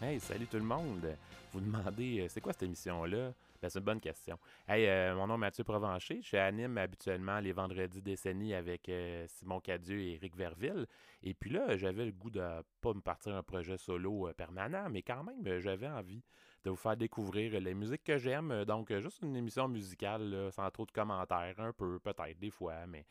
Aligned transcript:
Hey, 0.00 0.20
salut 0.20 0.46
tout 0.46 0.56
le 0.56 0.62
monde! 0.62 1.06
Vous 1.52 1.60
demandez, 1.60 2.20
euh, 2.20 2.28
c'est 2.28 2.40
quoi 2.40 2.52
cette 2.52 2.62
émission-là? 2.62 3.32
Ben, 3.60 3.68
c'est 3.68 3.80
une 3.80 3.84
bonne 3.84 4.00
question. 4.00 4.38
Hey, 4.68 4.86
euh, 4.86 5.14
mon 5.16 5.26
nom 5.26 5.34
est 5.34 5.38
Mathieu 5.38 5.64
Provencher. 5.64 6.20
Je 6.22 6.36
anime 6.36 6.78
habituellement 6.78 7.40
les 7.40 7.52
vendredis 7.52 8.00
décennies 8.00 8.54
avec 8.54 8.88
euh, 8.88 9.24
Simon 9.26 9.58
Cadieux 9.60 10.00
et 10.00 10.14
Eric 10.14 10.36
Verville. 10.36 10.86
Et 11.22 11.34
puis 11.34 11.50
là, 11.50 11.76
j'avais 11.76 12.04
le 12.04 12.12
goût 12.12 12.30
de 12.30 12.40
pas 12.80 12.94
me 12.94 13.00
partir 13.00 13.34
un 13.34 13.42
projet 13.42 13.76
solo 13.76 14.28
euh, 14.28 14.32
permanent, 14.32 14.88
mais 14.90 15.02
quand 15.02 15.24
même, 15.24 15.58
j'avais 15.58 15.88
envie 15.88 16.22
de 16.64 16.70
vous 16.70 16.76
faire 16.76 16.96
découvrir 16.96 17.60
les 17.60 17.74
musiques 17.74 18.04
que 18.04 18.16
j'aime. 18.16 18.64
Donc, 18.64 18.92
juste 18.98 19.22
une 19.22 19.34
émission 19.34 19.66
musicale, 19.68 20.50
sans 20.52 20.70
trop 20.70 20.86
de 20.86 20.92
commentaires, 20.92 21.58
un 21.58 21.72
peu, 21.72 21.98
peut-être, 21.98 22.38
des 22.38 22.50
fois, 22.50 22.86
mais 22.86 23.06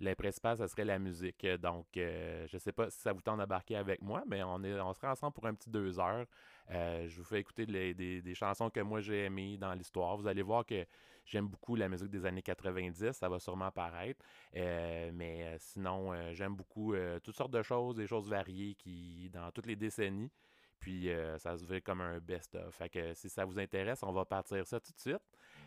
le 0.00 0.14
principal, 0.14 0.56
ça 0.56 0.66
serait 0.68 0.84
la 0.84 0.98
musique. 0.98 1.46
Donc, 1.60 1.86
euh, 1.96 2.46
je 2.48 2.56
sais 2.58 2.72
pas 2.72 2.88
si 2.90 2.98
ça 3.00 3.12
vous 3.12 3.20
tente 3.20 3.38
d'embarquer 3.38 3.76
avec 3.76 4.00
moi, 4.02 4.22
mais 4.26 4.42
on, 4.42 4.62
est, 4.64 4.80
on 4.80 4.92
sera 4.94 5.12
ensemble 5.12 5.34
pour 5.34 5.46
un 5.46 5.54
petit 5.54 5.70
deux 5.70 5.98
heures. 6.00 6.26
Euh, 6.70 7.06
je 7.08 7.16
vous 7.18 7.24
fais 7.24 7.40
écouter 7.40 7.66
les- 7.66 7.94
des, 7.94 8.22
des 8.22 8.34
chansons 8.34 8.70
que 8.70 8.80
moi 8.80 9.00
j'ai 9.00 9.24
aimées 9.26 9.56
dans 9.58 9.74
l'histoire. 9.74 10.16
Vous 10.16 10.26
allez 10.26 10.42
voir 10.42 10.64
que 10.64 10.86
j'aime 11.26 11.48
beaucoup 11.48 11.76
la 11.76 11.88
musique 11.88 12.10
des 12.10 12.24
années 12.24 12.42
90, 12.42 13.12
ça 13.12 13.28
va 13.28 13.38
sûrement 13.38 13.66
apparaître. 13.66 14.24
Euh, 14.56 15.10
mais 15.12 15.44
euh, 15.44 15.56
sinon, 15.58 16.12
j'aime 16.32 16.54
beaucoup 16.56 16.94
toutes 17.22 17.36
sortes 17.36 17.52
de 17.52 17.62
choses, 17.62 17.96
des 17.96 18.06
choses 18.06 18.28
variées 18.28 18.74
qui 18.76 19.28
dans 19.32 19.50
toutes 19.52 19.66
les 19.66 19.76
décennies. 19.76 20.30
Puis 20.78 21.10
ça 21.38 21.58
se 21.58 21.64
fait 21.66 21.82
comme 21.82 22.00
un 22.00 22.18
best-of. 22.20 22.74
Fait 22.74 22.88
que 22.88 23.12
si 23.12 23.28
ça 23.28 23.44
vous 23.44 23.58
intéresse, 23.58 24.02
on 24.02 24.12
va 24.12 24.24
partir 24.24 24.66
ça 24.66 24.80
tout 24.80 24.92
de 24.92 24.98
suite 24.98 25.20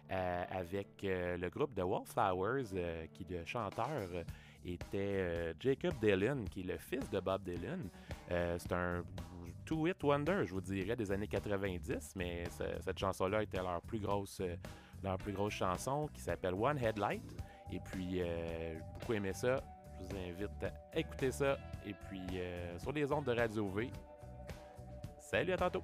avec 0.09 1.03
euh, 1.03 1.37
le 1.37 1.49
groupe 1.49 1.73
de 1.73 1.81
Wallflowers, 1.81 2.65
euh, 2.75 3.05
qui 3.13 3.25
le 3.29 3.45
chanteur 3.45 3.87
euh, 4.13 4.23
était 4.65 4.97
euh, 4.97 5.53
Jacob 5.59 5.93
Dylan, 6.01 6.47
qui 6.49 6.61
est 6.61 6.63
le 6.73 6.77
fils 6.77 7.09
de 7.09 7.19
Bob 7.19 7.43
Dylan. 7.43 7.89
Euh, 8.31 8.57
c'est 8.59 8.71
un 8.73 9.03
two-hit 9.65 10.01
wonder, 10.03 10.43
je 10.45 10.53
vous 10.53 10.61
dirais, 10.61 10.95
des 10.95 11.11
années 11.11 11.27
90, 11.27 12.13
mais 12.15 12.43
ce- 12.49 12.81
cette 12.81 12.99
chanson-là 12.99 13.43
était 13.43 13.61
leur 13.61 13.81
plus 13.81 13.99
grosse, 13.99 14.39
euh, 14.41 14.55
leur 15.03 15.17
plus 15.17 15.33
grosse 15.33 15.53
chanson, 15.53 16.07
qui 16.13 16.21
s'appelle 16.21 16.53
One 16.53 16.77
Headlight. 16.77 17.23
Et 17.71 17.79
puis, 17.79 18.21
euh, 18.21 18.73
j'ai 18.75 18.81
beaucoup 18.99 19.13
aimé 19.13 19.33
ça. 19.33 19.61
Je 19.99 20.05
vous 20.05 20.21
invite 20.21 20.63
à 20.63 20.99
écouter 20.99 21.31
ça. 21.31 21.57
Et 21.85 21.93
puis, 22.07 22.21
euh, 22.33 22.77
sur 22.79 22.91
les 22.91 23.11
ondes 23.11 23.25
de 23.25 23.31
Radio 23.33 23.67
V. 23.69 23.89
Salut, 25.19 25.53
à 25.53 25.57
tantôt! 25.57 25.83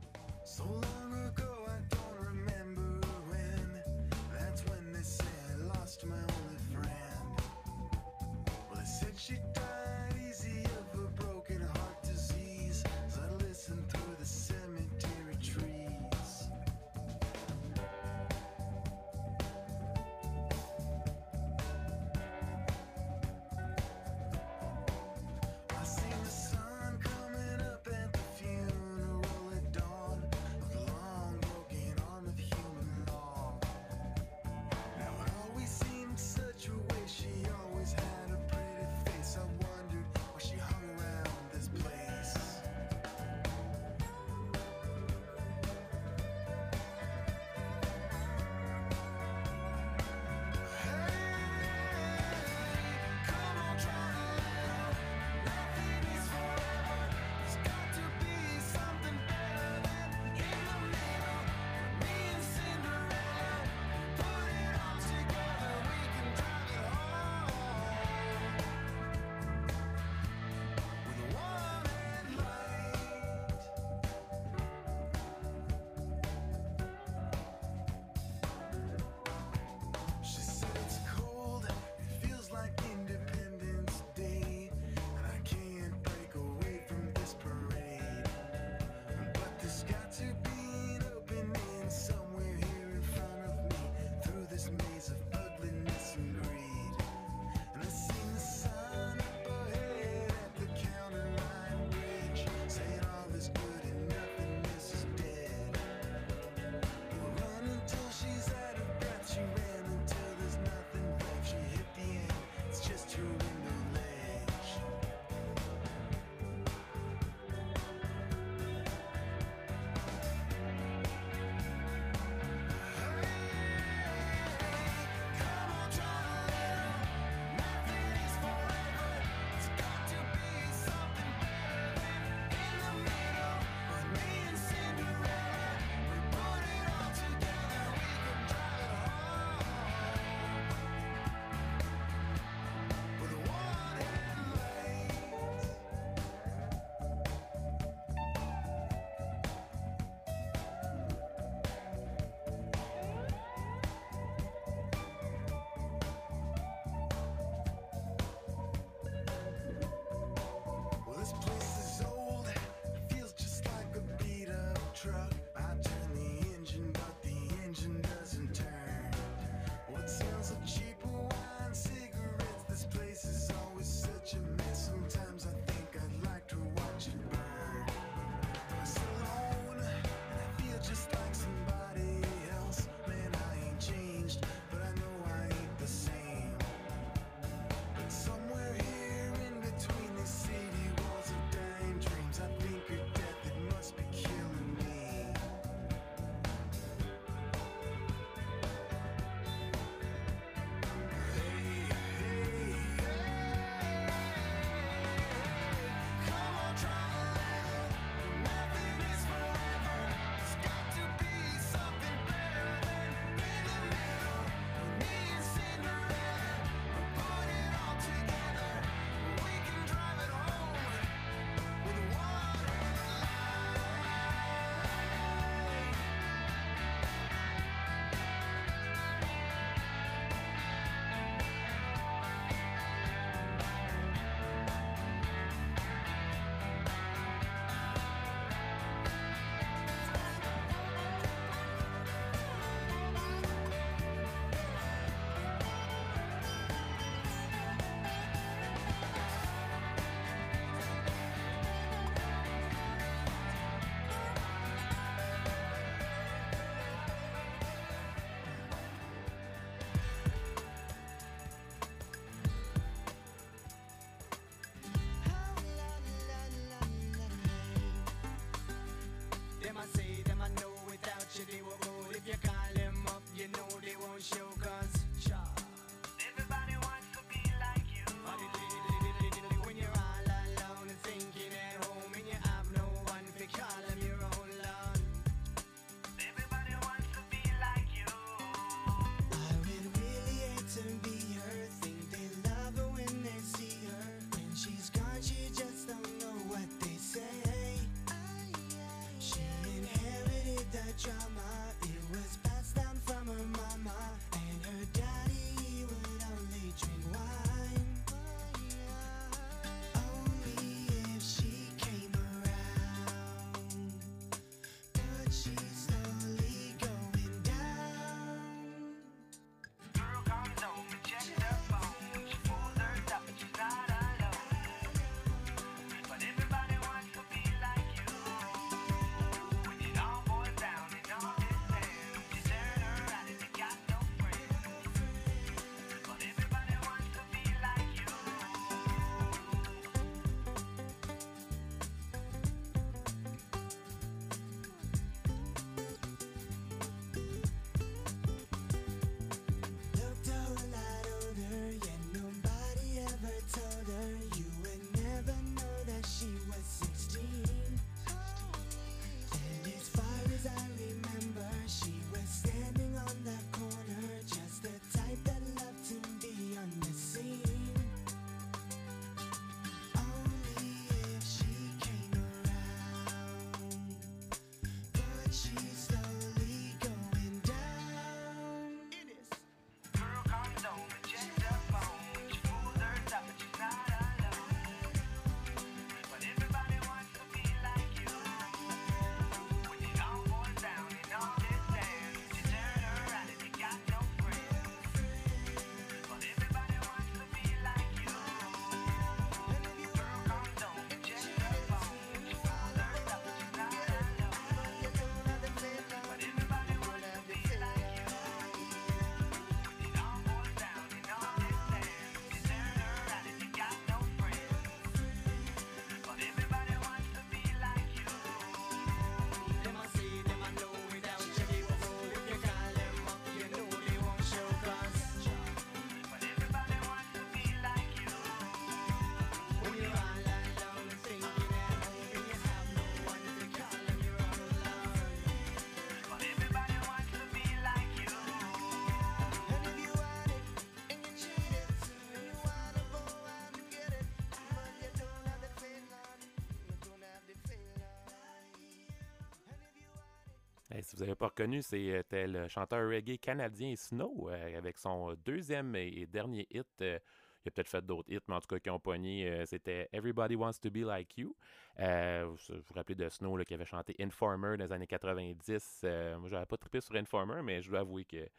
Si 450.83 450.95
vous 450.95 451.01
n'avez 451.01 451.15
pas 451.15 451.27
reconnu, 451.27 451.61
c'était 451.63 452.27
le 452.27 452.47
chanteur 452.47 452.87
reggae 452.87 453.17
canadien 453.19 453.75
Snow 453.75 454.29
euh, 454.29 454.57
avec 454.57 454.77
son 454.77 455.15
deuxième 455.25 455.75
et 455.75 456.05
dernier 456.05 456.47
hit. 456.51 456.67
euh, 456.81 456.99
il 457.43 457.47
a 457.47 457.51
peut-être 457.51 457.69
fait 457.69 457.81
d'autres 457.85 458.11
hits, 458.11 458.19
mais 458.27 458.35
en 458.35 458.41
tout 458.41 458.47
cas, 458.47 458.59
qui 458.59 458.69
ont 458.69 458.79
pogné, 458.79 459.27
euh, 459.29 459.45
c'était 459.45 459.89
Everybody 459.93 460.35
Wants 460.35 460.59
to 460.61 460.69
Be 460.69 460.83
Like 460.83 461.17
You. 461.17 461.35
Euh, 461.79 462.25
vous 462.49 462.55
vous 462.55 462.73
rappelez 462.75 462.95
de 462.95 463.09
Snow 463.09 463.37
qui 463.45 463.53
avait 463.53 463.65
chanté 463.65 463.95
Informer 463.99 464.57
dans 464.57 464.65
les 464.65 464.71
années 464.71 464.87
90. 464.87 465.81
Euh, 465.85 466.19
moi, 466.19 466.29
j'avais 466.29 466.45
pas 466.45 466.57
trippé 466.57 466.81
sur 466.81 466.95
Informer, 466.95 467.41
mais 467.43 467.61
je 467.61 467.69
dois 467.69 467.79
avouer 467.79 468.05
que 468.05 468.29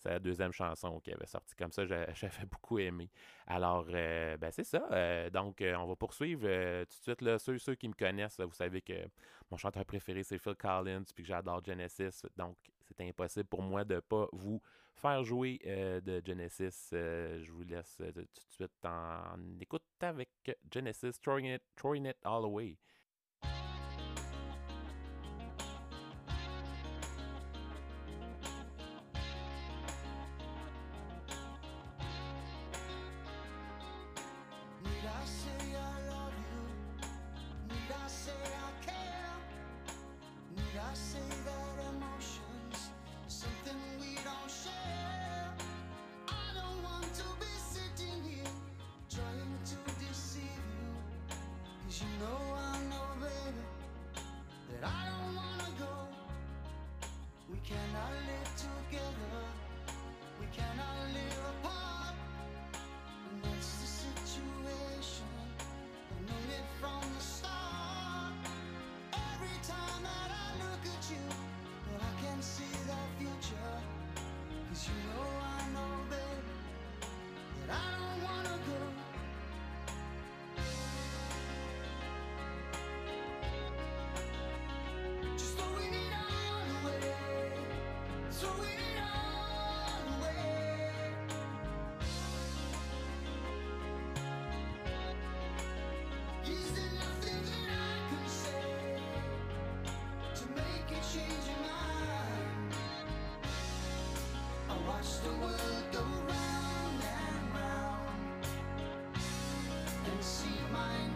c'est 0.00 0.08
la 0.10 0.18
deuxième 0.18 0.52
chanson 0.52 0.98
qui 1.00 1.12
avait 1.12 1.26
sorti 1.26 1.54
comme 1.54 1.72
ça. 1.72 1.84
J'a- 1.86 2.12
J'avais 2.14 2.46
beaucoup 2.46 2.78
aimé. 2.78 3.08
Alors, 3.46 3.86
euh, 3.90 4.36
ben, 4.36 4.50
c'est 4.50 4.64
ça. 4.64 4.86
Euh, 4.92 5.30
donc, 5.30 5.60
euh, 5.60 5.74
on 5.76 5.86
va 5.86 5.96
poursuivre 5.96 6.42
tout 6.84 6.96
de 6.98 7.02
suite. 7.02 7.20
Là, 7.22 7.38
ceux, 7.38 7.58
ceux 7.58 7.74
qui 7.74 7.88
me 7.88 7.94
connaissent, 7.94 8.40
vous 8.40 8.52
savez 8.52 8.80
que 8.80 8.94
mon 9.50 9.56
chanteur 9.56 9.84
préféré, 9.84 10.22
c'est 10.22 10.38
Phil 10.38 10.54
Collins, 10.56 11.04
puis 11.14 11.22
que 11.22 11.28
j'adore 11.28 11.62
Genesis. 11.64 12.22
Donc, 12.36 12.56
c'est 12.88 13.00
impossible 13.06 13.46
pour 13.48 13.62
moi 13.62 13.84
de 13.84 14.00
pas 14.00 14.26
vous 14.32 14.60
faire 14.94 15.22
jouer 15.22 15.58
de 16.04 16.22
Genesis. 16.24 16.88
Je 16.92 17.50
vous 17.52 17.62
laisse 17.62 17.96
tout 17.98 18.20
de 18.20 18.28
suite 18.48 18.84
en 18.84 19.36
écoute 19.60 19.84
avec 20.00 20.30
Genesis, 20.72 21.12
Throwing 21.22 21.46
It, 21.54 21.62
Throwing 21.76 22.06
It 22.06 22.16
All 22.24 22.44
Away. 22.44 22.76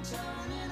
Turning 0.05 0.63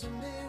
Someday 0.00 0.30
when 0.30 0.39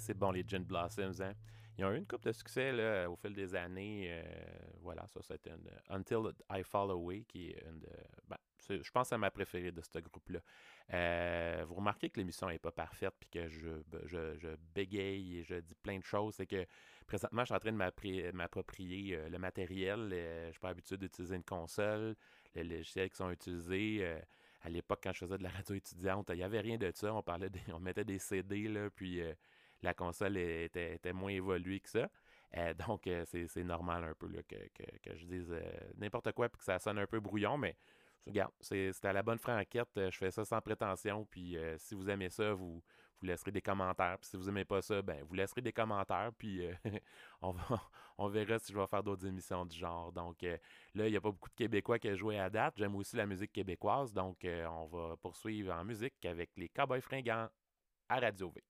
c'est 0.00 0.14
bon, 0.14 0.30
les 0.30 0.44
Gin 0.46 0.64
Blossoms. 0.64 1.20
Hein? 1.20 1.34
Ils 1.80 1.84
ont 1.86 1.92
eu 1.92 1.96
une 1.96 2.06
coupe 2.06 2.24
de 2.24 2.32
succès 2.32 2.72
là, 2.72 3.10
au 3.10 3.16
fil 3.16 3.32
des 3.32 3.54
années. 3.54 4.08
Euh, 4.10 4.22
voilà, 4.82 5.06
ça, 5.06 5.20
c'est 5.22 5.46
une 5.46 5.66
Until 5.88 6.30
I 6.50 6.62
Fall 6.62 6.90
Away, 6.90 7.24
qui 7.26 7.48
est 7.48 7.64
une 7.66 7.80
de. 7.80 7.88
Ben, 8.28 8.36
je 8.68 8.90
pense 8.90 9.10
à 9.14 9.18
ma 9.18 9.30
préférée 9.30 9.72
de 9.72 9.80
ce 9.80 9.98
groupe-là. 9.98 10.40
Euh, 10.92 11.64
vous 11.66 11.76
remarquez 11.76 12.10
que 12.10 12.20
l'émission 12.20 12.48
n'est 12.48 12.58
pas 12.58 12.70
parfaite, 12.70 13.14
puis 13.18 13.30
que 13.30 13.48
ben, 13.88 14.00
je, 14.04 14.36
je, 14.36 14.48
bégaye 14.74 15.38
et 15.38 15.42
je 15.42 15.54
dis 15.54 15.74
plein 15.74 15.98
de 15.98 16.04
choses. 16.04 16.34
C'est 16.34 16.46
que 16.46 16.66
présentement, 17.06 17.42
je 17.42 17.46
suis 17.46 17.54
en 17.54 17.60
train 17.60 17.72
de 17.72 18.32
m'approprier 18.32 19.16
euh, 19.16 19.30
le 19.30 19.38
matériel. 19.38 20.08
je 20.10 20.46
ne 20.48 20.50
suis 20.50 20.60
pas 20.60 20.68
habitué 20.68 20.98
d'utiliser 20.98 21.36
une 21.36 21.44
console, 21.44 22.14
les 22.54 22.62
logiciels 22.62 23.08
qui 23.08 23.16
sont 23.16 23.30
utilisés. 23.30 24.06
À 24.60 24.68
l'époque, 24.68 25.00
quand 25.02 25.14
je 25.14 25.20
faisais 25.20 25.38
de 25.38 25.42
la 25.42 25.48
radio 25.48 25.74
étudiante, 25.74 26.28
il 26.28 26.36
n'y 26.36 26.42
avait 26.42 26.60
rien 26.60 26.76
de 26.76 26.92
ça. 26.94 27.14
On 27.14 27.22
parlait 27.22 27.48
on 27.72 27.80
mettait 27.80 28.04
des 28.04 28.18
CD, 28.18 28.68
là, 28.68 28.90
puis 28.90 29.22
la 29.82 29.94
console 29.94 30.36
était, 30.36 31.12
moins 31.12 31.30
évoluée 31.30 31.80
que 31.80 31.88
ça. 31.88 32.08
Euh, 32.56 32.74
donc, 32.88 33.06
euh, 33.06 33.24
c'est 33.24 33.64
normal 33.64 34.04
un 34.04 34.14
peu 34.14 34.28
que, 34.28 34.56
que, 35.02 35.16
je 35.16 35.26
dise 35.26 35.52
euh, 35.52 35.62
n'importe 35.96 36.32
quoi 36.32 36.48
puis 36.48 36.58
que 36.58 36.64
ça 36.64 36.78
sonne 36.78 36.98
un 36.98 37.06
peu 37.06 37.20
brouillon, 37.20 37.56
mais 37.56 37.76
regarde, 38.26 38.52
c'est 38.60 39.04
à 39.04 39.12
la 39.12 39.22
bonne 39.22 39.38
franquette. 39.38 39.88
Je 39.96 40.16
fais 40.16 40.30
ça 40.30 40.44
sans 40.44 40.60
prétention. 40.60 41.26
Puis 41.30 41.56
si 41.78 41.94
vous 41.94 42.08
aimez 42.10 42.30
ça, 42.30 42.52
vous, 42.52 42.82
vous 43.20 43.26
laisserez 43.26 43.50
des 43.50 43.62
commentaires. 43.62 44.18
Puis 44.18 44.30
si 44.30 44.36
vous 44.36 44.48
aimez 44.48 44.64
pas 44.64 44.82
ça, 44.82 45.02
ben 45.02 45.24
vous 45.24 45.34
laisserez 45.34 45.62
des 45.62 45.72
commentaires. 45.72 46.30
Puis 46.36 46.62
on, 47.42 47.52
va, 47.52 47.80
on 48.18 48.28
verra 48.28 48.58
si 48.58 48.72
je 48.72 48.78
vais 48.78 48.86
faire 48.86 49.02
d'autres 49.02 49.26
émissions 49.26 49.64
du 49.64 49.76
genre. 49.76 50.12
Donc 50.12 50.42
là, 50.42 51.06
il 51.06 51.10
n'y 51.10 51.16
a 51.16 51.20
pas 51.20 51.30
beaucoup 51.30 51.48
de 51.48 51.54
Québécois 51.54 51.98
qui 51.98 52.10
ont 52.10 52.14
joué 52.14 52.38
à 52.38 52.50
date. 52.50 52.74
J'aime 52.76 52.94
aussi 52.94 53.16
la 53.16 53.26
musique 53.26 53.52
québécoise. 53.52 54.12
Donc 54.12 54.44
on 54.44 54.86
va 54.86 55.16
poursuivre 55.16 55.72
en 55.74 55.84
musique 55.84 56.24
avec 56.24 56.50
les 56.56 56.68
Cowboys 56.68 57.00
fringants 57.00 57.48
à 58.08 58.20
Radio 58.20 58.50
V. 58.50 58.69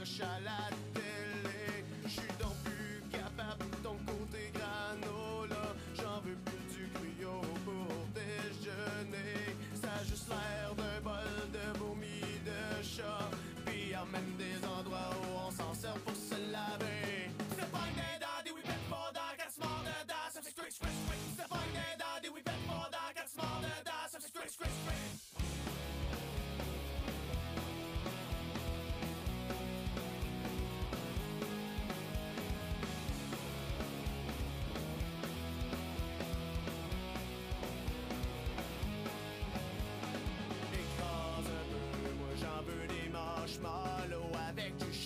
The 0.00 0.06
I? 0.48 0.59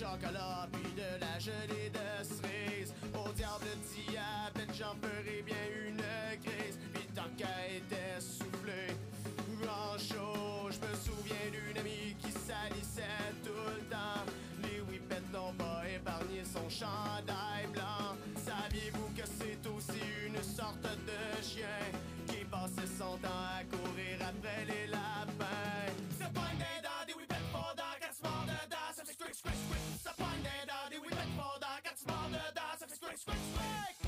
chocolat, 0.05 0.67
puis 0.71 0.91
de 0.93 1.19
la 1.19 1.39
gelée 1.39 1.89
de 1.89 2.23
cerise. 2.23 2.93
Au 3.13 3.31
diable 3.33 3.71
diabète, 3.93 4.73
j'en 4.77 4.95
ferai 5.01 5.41
bien 5.41 5.65
une 5.87 6.03
crise. 6.43 6.77
Puis 6.93 7.07
tant 7.15 7.29
qu'elle 7.37 7.77
était 7.77 8.19
soufflée, 8.19 8.93
en 9.67 9.97
chaud, 9.97 10.69
je 10.69 10.79
me 10.85 10.93
souviens 10.95 11.49
d'une 11.51 11.77
amie 11.79 12.15
qui 12.21 12.31
salissait 12.31 13.33
tout 13.43 13.69
le 13.77 13.83
temps. 13.89 14.23
Les 14.61 14.79
whippets 14.81 15.29
n'ont 15.33 15.53
pas 15.53 15.81
épargné 15.89 16.43
son 16.43 16.69
chandail 16.69 17.65
blanc. 17.73 18.13
Saviez-vous 18.45 19.09
que 19.17 19.25
c'est 19.25 19.63
aussi 19.69 20.05
une 20.27 20.41
sorte 20.43 20.83
de 20.83 21.43
chien 21.43 21.81
qui 22.27 22.45
passait 22.45 22.91
son 22.99 23.17
temps 23.17 23.43
à 23.57 23.63
courir 23.75 24.17
après 24.21 24.65
les 24.65 24.84
smaller 32.05 32.29
than 32.53 32.89
a 32.89 32.93
squick, 32.93 33.17
squick, 33.17 33.35
squick. 33.35 34.04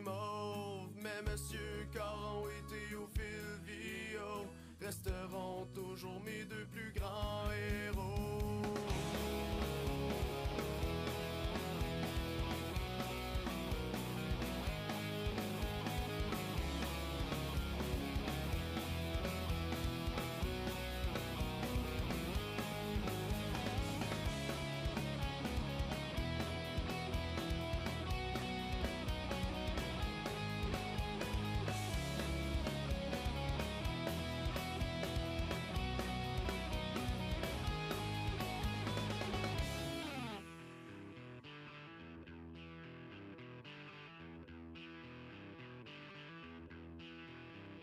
mais 0.00 1.30
Monsieur 1.30 1.86
Caron 1.92 2.46
et 2.48 2.62
Théophile 2.72 3.60
Vio 3.66 4.46
resteront 4.80 5.66
toujours 5.74 6.20
mes 6.24 6.44
deux 6.44 6.66
plus 6.72 6.92
grands 6.94 7.50
héros. 7.50 7.91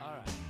All 0.10 0.16
right. 0.16 0.49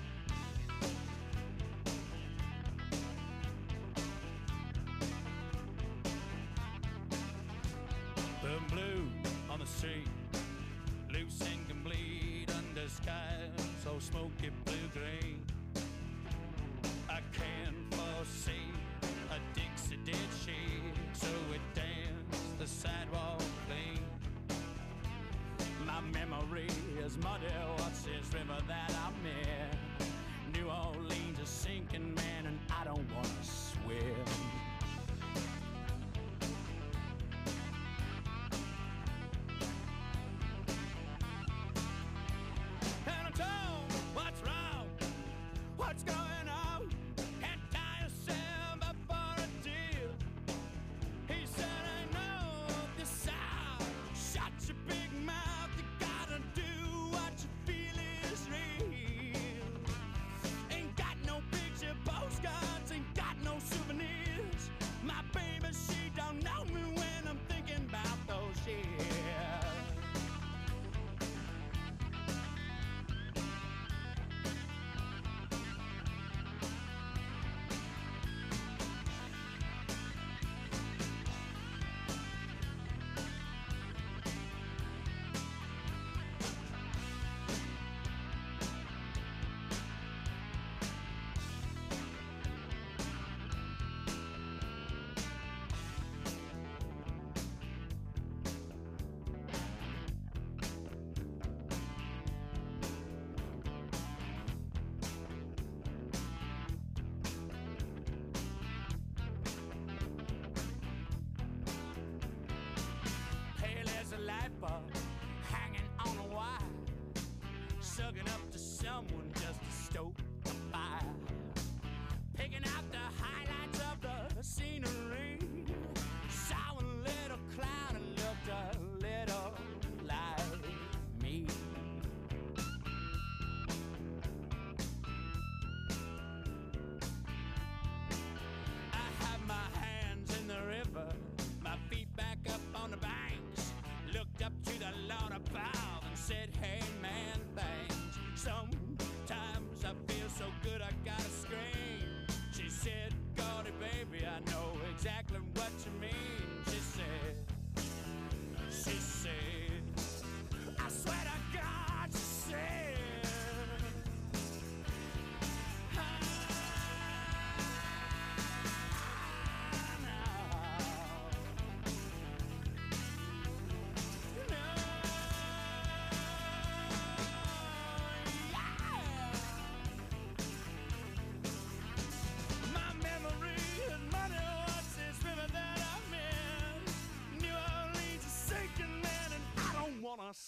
up 118.27 118.51
to 118.51 118.59
someone. 118.59 119.38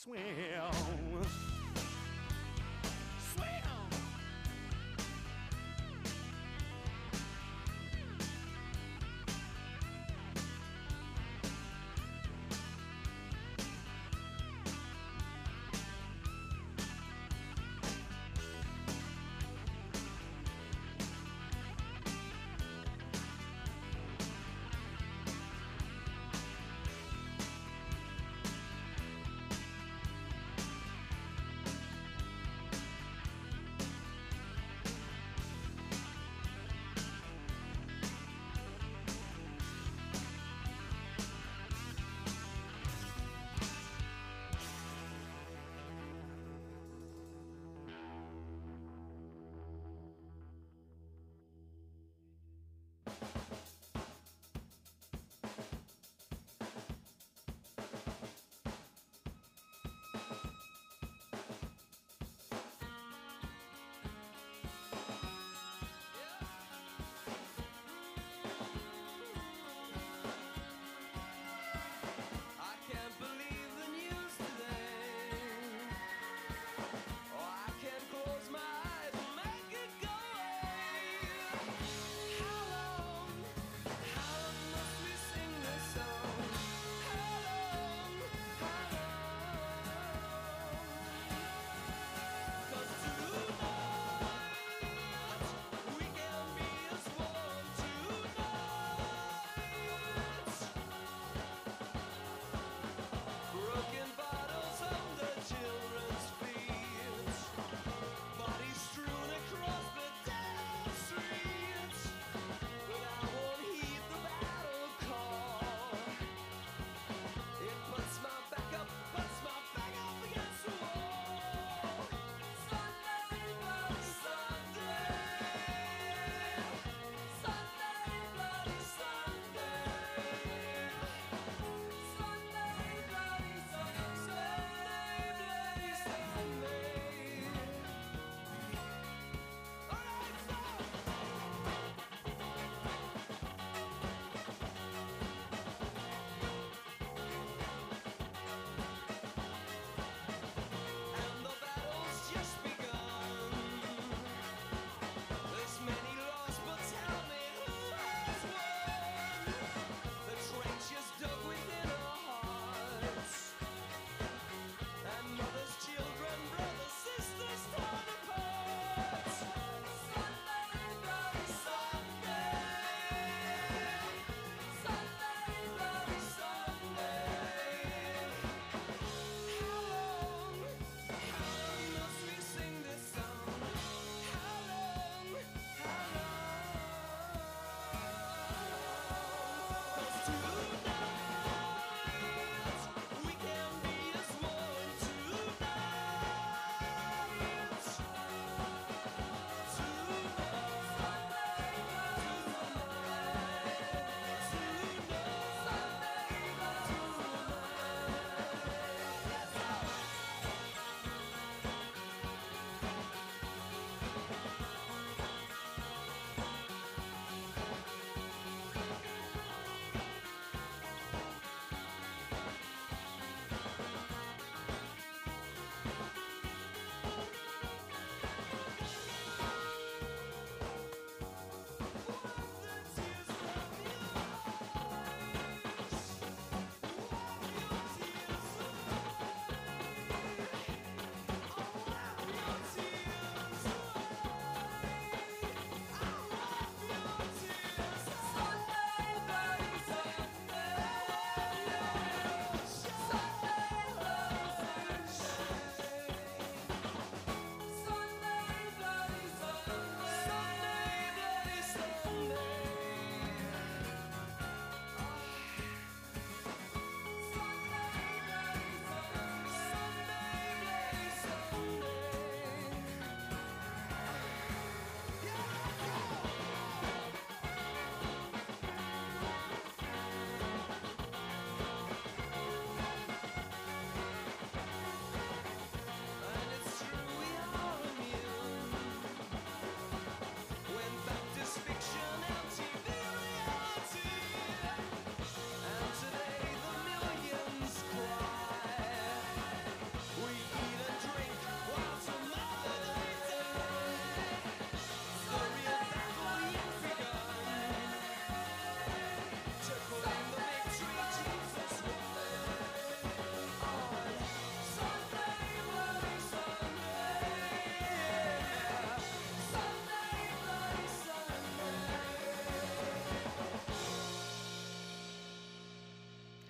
Swim! 0.04 0.81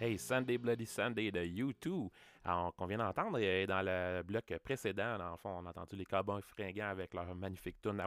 Hey, 0.04 0.18
Sunday 0.18 0.58
Bloody 0.58 0.88
Sunday 0.88 1.30
de 1.30 1.42
U2, 1.42 2.10
Alors, 2.44 2.74
qu'on 2.76 2.88
vient 2.88 2.98
d'entendre 2.98 3.38
dans 3.68 3.86
le 3.86 4.24
bloc 4.24 4.52
précédent, 4.64 5.20
dans 5.20 5.30
le 5.30 5.38
fond, 5.38 5.60
on 5.60 5.66
a 5.68 5.70
entendu 5.70 5.96
les 5.96 6.06
Cowboys 6.06 6.42
fringants 6.42 6.90
avec 6.90 7.14
leur 7.14 7.36
magnifique 7.36 7.80
tune 7.84 8.02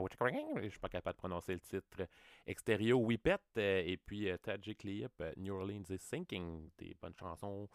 Je 0.60 0.68
suis 0.70 0.80
pas 0.80 0.88
capable 0.88 1.14
de 1.14 1.20
prononcer 1.20 1.52
le 1.52 1.60
titre. 1.60 2.08
Extérieur 2.48 3.00
Whippet 3.00 3.38
euh, 3.58 3.84
et 3.86 3.96
puis 3.96 4.28
euh, 4.28 4.36
Tragic 4.38 4.78
Clip, 4.78 5.12
euh, 5.20 5.32
New 5.36 5.54
Orleans 5.54 5.84
is 5.88 5.98
Sinking. 5.98 6.68
Des 6.78 6.96
bonnes 7.00 7.14
chansons 7.16 7.68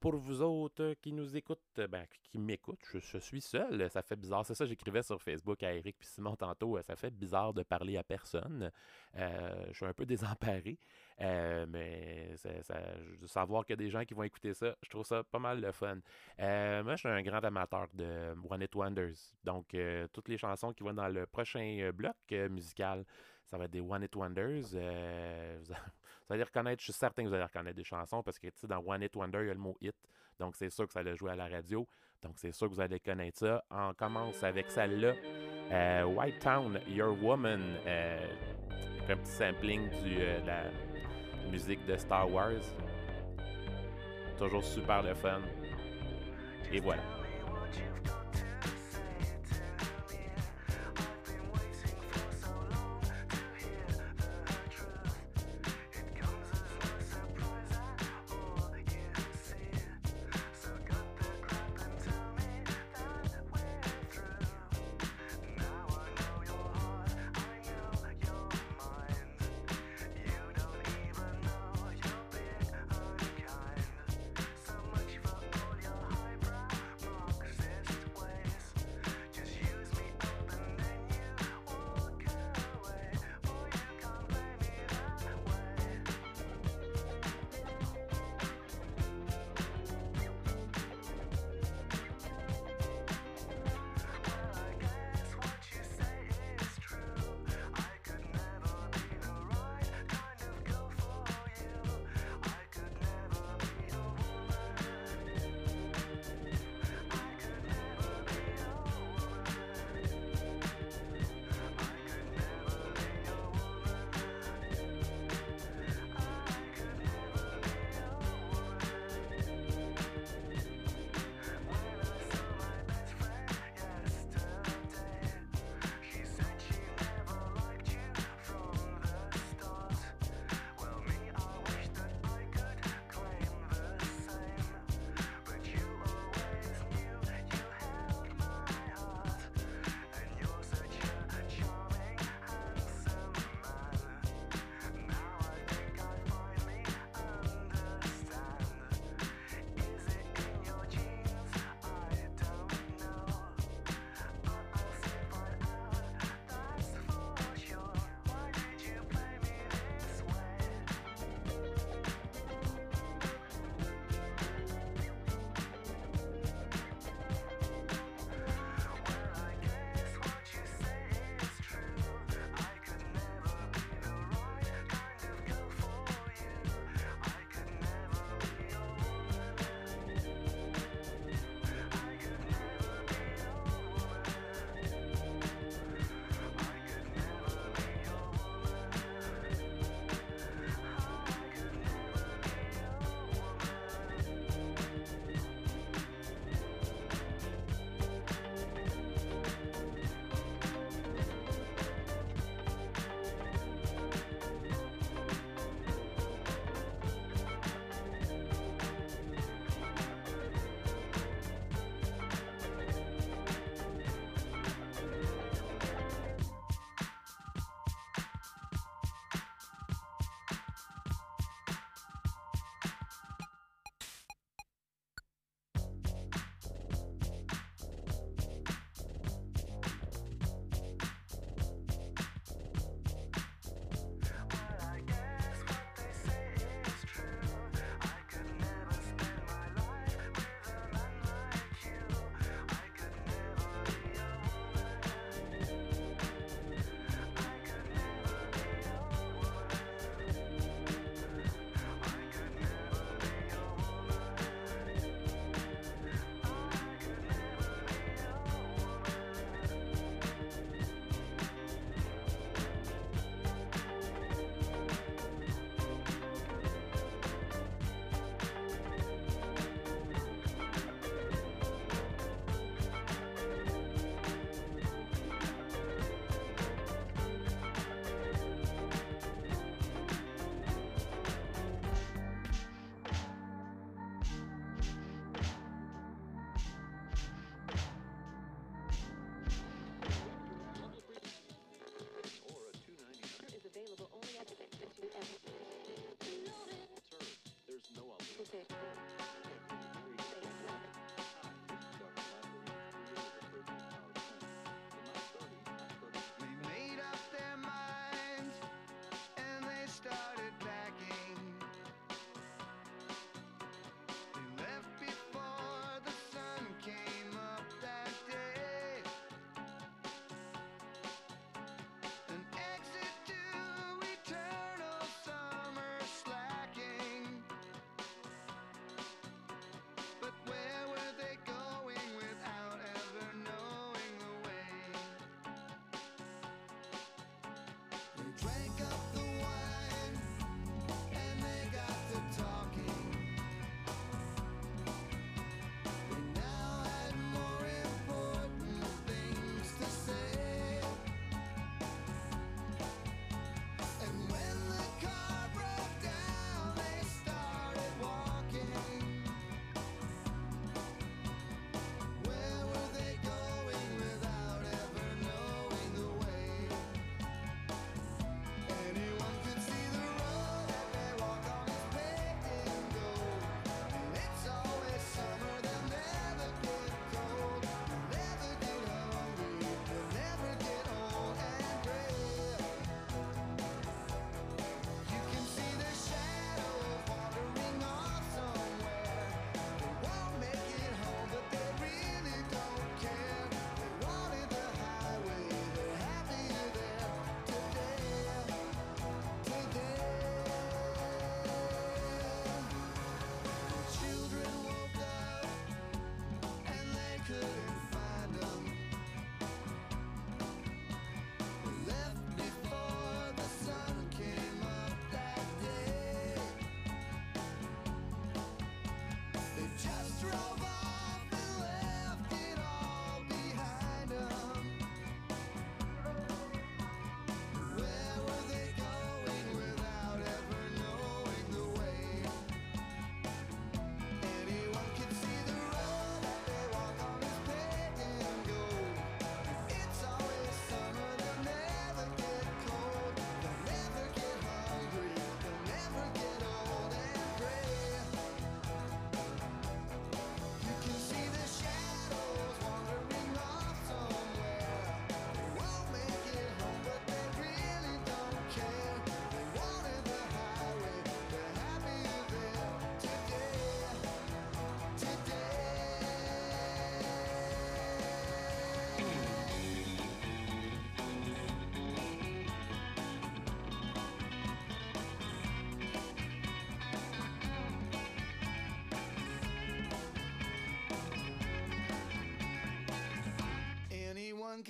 pour 0.00 0.16
vous 0.16 0.42
autres 0.42 0.94
qui 1.00 1.12
nous 1.12 1.36
écoutent, 1.36 1.80
ben, 1.88 2.06
qui 2.24 2.38
m'écoutent, 2.38 2.84
je, 2.92 3.18
suis 3.18 3.40
seul. 3.40 3.88
Ça 3.88 4.02
fait 4.02 4.16
bizarre. 4.16 4.44
C'est 4.44 4.56
ça, 4.56 4.66
j'écrivais 4.66 5.04
sur 5.04 5.22
Facebook 5.22 5.62
à 5.62 5.72
Eric 5.72 5.96
puis 5.96 6.08
Simon 6.08 6.34
tantôt. 6.34 6.76
Ça 6.82 6.96
fait 6.96 7.14
bizarre 7.14 7.54
de 7.54 7.62
parler 7.62 7.96
à 7.96 8.02
personne. 8.02 8.72
Je 9.14 9.72
suis 9.74 9.86
un 9.86 9.94
peu 9.94 10.06
désemparé. 10.06 10.76
Euh, 11.22 11.66
mais 11.68 12.34
ça, 12.36 12.50
savoir 13.26 13.64
qu'il 13.64 13.74
y 13.74 13.78
a 13.78 13.84
des 13.84 13.90
gens 13.90 14.04
qui 14.04 14.14
vont 14.14 14.22
écouter 14.22 14.54
ça, 14.54 14.74
je 14.82 14.88
trouve 14.88 15.04
ça 15.04 15.22
pas 15.22 15.38
mal 15.38 15.60
le 15.60 15.72
fun. 15.72 15.98
Euh, 16.38 16.82
moi, 16.82 16.94
je 16.94 17.00
suis 17.00 17.08
un 17.08 17.22
grand 17.22 17.44
amateur 17.44 17.88
de 17.92 18.34
One 18.48 18.62
It 18.62 18.74
Wonders. 18.74 19.34
Donc, 19.44 19.74
euh, 19.74 20.06
toutes 20.12 20.28
les 20.28 20.38
chansons 20.38 20.72
qui 20.72 20.82
vont 20.82 20.94
dans 20.94 21.08
le 21.08 21.26
prochain 21.26 21.90
bloc 21.92 22.16
musical, 22.50 23.04
ça 23.44 23.58
va 23.58 23.64
être 23.64 23.70
des 23.70 23.80
One 23.80 24.02
It 24.02 24.16
Wonders. 24.16 24.62
Vous, 26.28 26.34
allez 26.34 26.44
reconnaître, 26.44 26.80
je 26.80 26.84
suis 26.84 26.92
certain 26.92 27.24
que 27.24 27.28
vous 27.28 27.34
allez 27.34 27.42
reconnaître 27.42 27.76
des 27.76 27.82
chansons 27.82 28.22
parce 28.22 28.38
que 28.38 28.46
tu 28.46 28.60
sais, 28.60 28.68
dans 28.68 28.78
One 28.86 29.02
It 29.02 29.16
Wonder, 29.16 29.40
il 29.40 29.48
y 29.48 29.50
a 29.50 29.54
le 29.54 29.58
mot 29.58 29.76
hit. 29.80 29.96
Donc, 30.38 30.54
c'est 30.54 30.70
sûr 30.70 30.86
que 30.86 30.92
ça 30.92 31.00
allait 31.00 31.16
jouer 31.16 31.32
à 31.32 31.34
la 31.34 31.48
radio. 31.48 31.88
Donc, 32.22 32.34
c'est 32.36 32.52
sûr 32.52 32.68
que 32.68 32.74
vous 32.74 32.80
allez 32.80 33.00
connaître 33.00 33.40
ça. 33.40 33.64
On 33.68 33.92
commence 33.94 34.44
avec 34.44 34.70
celle-là. 34.70 35.14
White 36.06 36.38
Town, 36.38 36.80
Your 36.86 37.20
Woman. 37.20 37.60
Un 39.08 39.16
petit 39.16 39.32
sampling 39.32 39.90
du, 40.04 40.14
de 40.14 40.46
la 40.46 40.70
musique 41.50 41.84
de 41.86 41.96
Star 41.96 42.30
Wars. 42.30 42.64
Toujours 44.38 44.64
super 44.64 45.02
le 45.02 45.14
fun. 45.14 45.40
Et 46.72 46.80
voilà. 46.80 47.02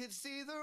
could 0.00 0.12
see 0.12 0.42
the 0.42 0.59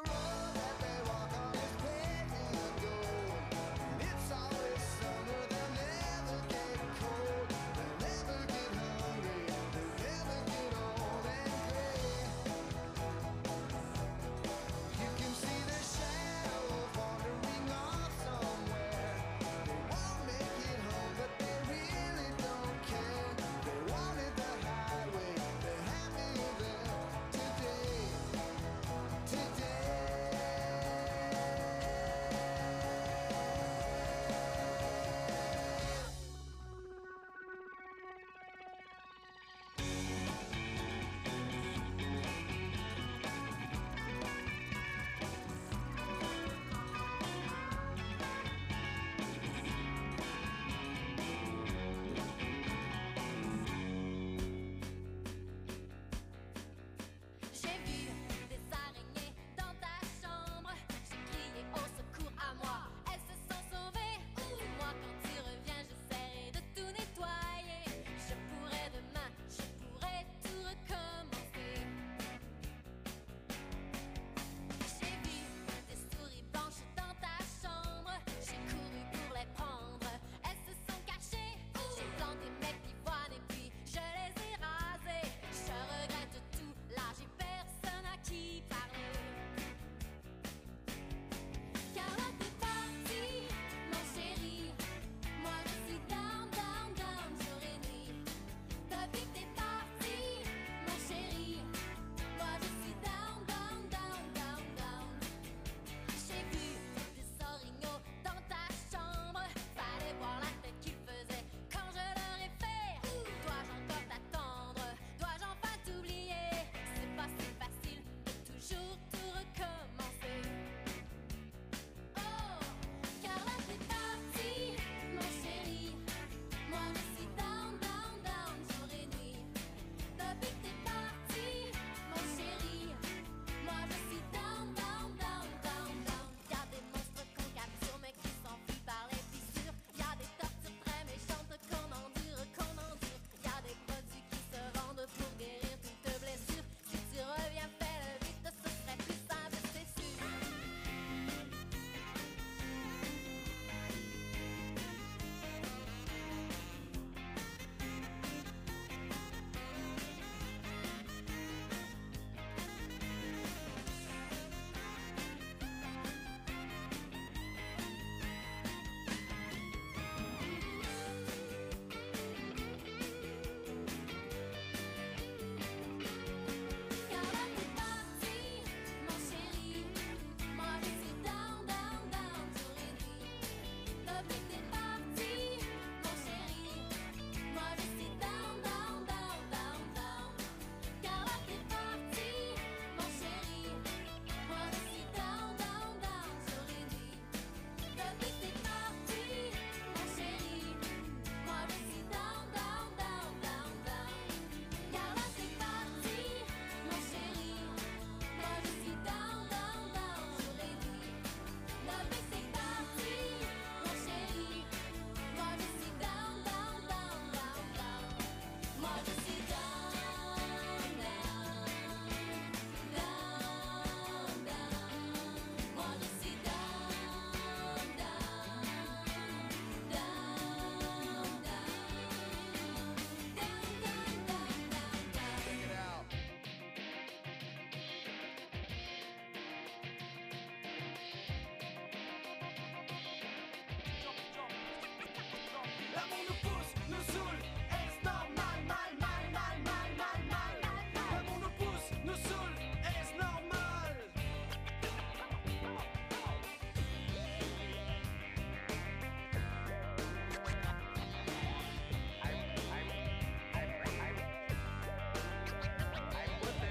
L'amour 245.98 246.24
nous 246.30 246.40
pousse, 246.48 246.74
nous 246.90 247.04
saoule, 247.12 247.42
est-ce 247.72 248.06
normal, 248.06 248.60
mal, 248.68 248.94
mal, 249.00 249.26
mal, 249.34 249.58
mal, 249.66 249.90
mal, 249.98 250.22
mal 250.30 251.24
nous 251.42 251.54
pousse, 251.58 251.90
nous 252.06 252.14
saoule, 252.14 252.56
est-ce 252.86 253.14
normal? 253.18 253.96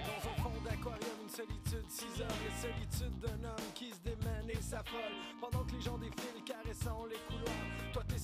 Dans 0.07 0.23
un 0.31 0.37
fond 0.41 0.61
d'aquarium, 0.63 1.19
une 1.25 1.29
solitude, 1.29 1.89
6 1.89 2.23
heures 2.23 2.43
et 2.47 2.53
solitude 2.63 3.19
d'un 3.19 3.43
homme 3.49 3.69
qui 3.75 3.91
se 3.91 3.99
démène 4.05 4.49
et 4.51 4.63
s'affole. 4.63 5.17
Pendant 5.41 5.65
que 5.65 5.73
les 5.73 5.81
gens 5.81 5.99
défilent 5.99 6.45
caressant 6.45 7.07
les 7.07 7.19
couloirs 7.27 7.66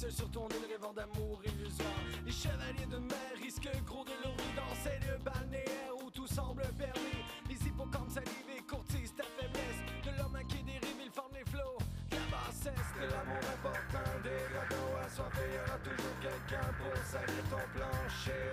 seul 0.03 0.13
sur 0.13 0.31
ton 0.31 0.49
île 0.49 0.67
rêvant 0.69 0.93
d'amour 0.93 1.41
illusoire. 1.45 2.03
Les 2.27 2.33
chevaliers 2.33 2.91
de 2.91 2.99
mer 2.99 3.33
risquent 3.41 3.71
gros 3.87 4.05
de 4.05 4.11
leur 4.23 4.35
vie 4.35 4.55
dans 4.57 4.75
ces 4.83 4.99
lieux 5.07 5.19
balnéaires 5.23 5.95
où 6.03 6.11
tout 6.11 6.27
semble 6.27 6.63
permis. 6.77 7.23
Les 7.49 7.55
hippocampes 7.69 8.11
salivés 8.11 8.63
courtisent 8.67 9.15
ta 9.15 9.23
faiblesse. 9.39 9.81
De 10.05 10.11
l'homme 10.19 10.35
à 10.35 10.43
qui 10.43 10.61
dérive, 10.65 10.99
ils 11.05 11.11
forment 11.11 11.39
les 11.39 11.49
flots. 11.49 11.79
De 12.11 12.17
la 12.17 12.27
bassesse, 12.35 12.91
de 12.99 13.07
l'amour 13.15 13.45
important, 13.55 14.11
des 14.27 14.43
radeaux 14.51 14.93
assoiffés. 15.07 15.51
Y'aura 15.55 15.79
toujours 15.87 16.17
quelqu'un 16.21 16.67
pour 16.81 16.97
salir 17.07 17.43
ton 17.49 17.65
plancher. 17.75 18.51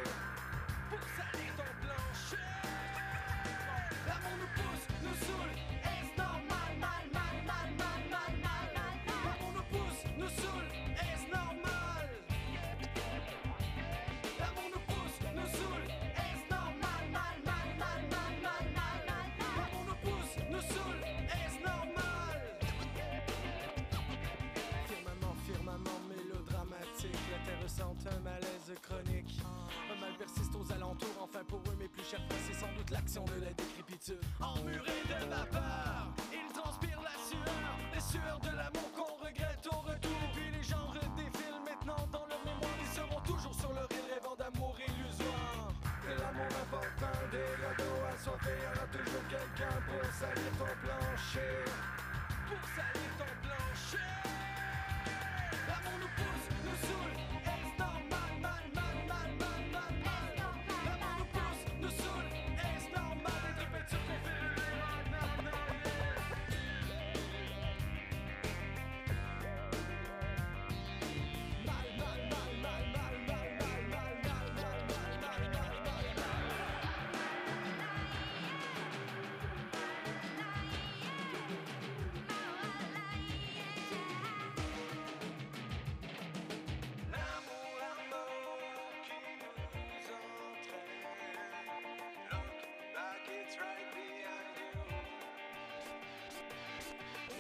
Pour 0.90 1.04
salir 1.18 1.49
toute 33.10 33.26
l'action 33.26 33.26
de 33.26 33.46
la 33.46 33.54
décrépitude. 33.54 34.22
Emmuré 34.40 35.02
de 35.08 35.30
vapeur, 35.30 36.14
il 36.32 36.54
transpire 36.54 37.02
la 37.02 37.16
sueur, 37.18 37.56
les 37.94 38.02
sueurs 38.02 38.40
de 38.40 38.56
l'amour 38.56 38.92
qu'on 38.96 39.26
regrette 39.26 39.68
au 39.72 39.78
retour. 39.80 40.12
Et 40.12 40.38
puis 40.38 40.52
les 40.52 40.64
gens 40.64 40.88
redéfilent 40.88 41.64
maintenant 41.66 42.08
dans 42.12 42.26
leur 42.28 42.40
mémoire. 42.46 42.78
Ils 42.80 42.94
seront 42.94 43.22
toujours 43.22 43.56
sur 43.56 43.74
leur 43.74 43.88
île 43.92 44.14
rêvant 44.14 44.36
d'amour 44.36 44.76
illusoire. 44.78 45.74
De 46.06 46.14
l'amour 46.22 46.52
important, 46.62 47.18
des 47.32 47.50
radeaux 47.66 48.00
assoiffés, 48.14 48.60
y'en 48.62 48.78
a 48.78 48.88
toujours 48.94 49.26
quelqu'un 49.30 49.76
pour 49.88 50.06
salir 50.14 50.52
ton 50.58 50.74
plancher. 50.84 51.66
Pour 52.46 52.64
salir 52.78 53.10
ton 53.18 53.32
plancher. 53.42 54.10
L'amour 55.68 55.98
nous 56.02 56.14
pousse, 56.18 56.48
nous 56.66 56.78
saoule, 56.86 57.29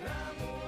Ramu 0.05 0.58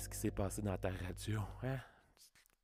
Qu'est-ce 0.00 0.08
qui 0.08 0.16
s'est 0.16 0.30
passé 0.30 0.62
dans 0.62 0.78
ta 0.78 0.88
radio, 0.88 1.40
hein? 1.62 1.78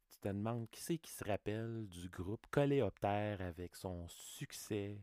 Tu 0.09 0.19
te 0.23 0.29
demandes 0.29 0.71
qui 0.71 0.81
c'est 0.81 0.97
qui 0.97 1.11
se 1.11 1.23
rappelle 1.23 1.87
du 1.87 2.09
groupe 2.09 2.47
Coléoptère 2.51 3.43
avec 3.43 3.77
son 3.77 4.09
succès 4.09 4.99